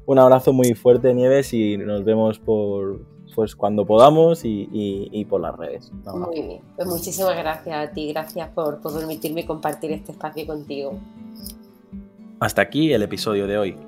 Un 0.06 0.18
abrazo 0.18 0.52
muy 0.52 0.74
fuerte, 0.74 1.14
Nieves, 1.14 1.52
y 1.52 1.76
nos 1.76 2.04
vemos 2.04 2.38
por, 2.38 3.04
pues 3.34 3.54
cuando 3.54 3.86
podamos 3.86 4.40
y, 4.42 5.24
por 5.30 5.40
las 5.40 5.56
redes. 5.56 5.92
Muy 6.12 6.42
bien, 6.42 6.60
pues 6.74 6.88
muchísimas 6.88 7.36
gracias 7.36 7.88
a 7.88 7.92
ti, 7.92 8.08
gracias 8.08 8.48
por, 8.48 8.80
por 8.80 8.92
permitirme 8.92 9.46
compartir 9.46 9.92
este 9.92 10.12
espacio 10.12 10.46
contigo. 10.46 10.98
Hasta 12.40 12.62
aquí 12.62 12.92
el 12.92 13.02
episodio 13.02 13.46
de 13.46 13.58
hoy. 13.58 13.87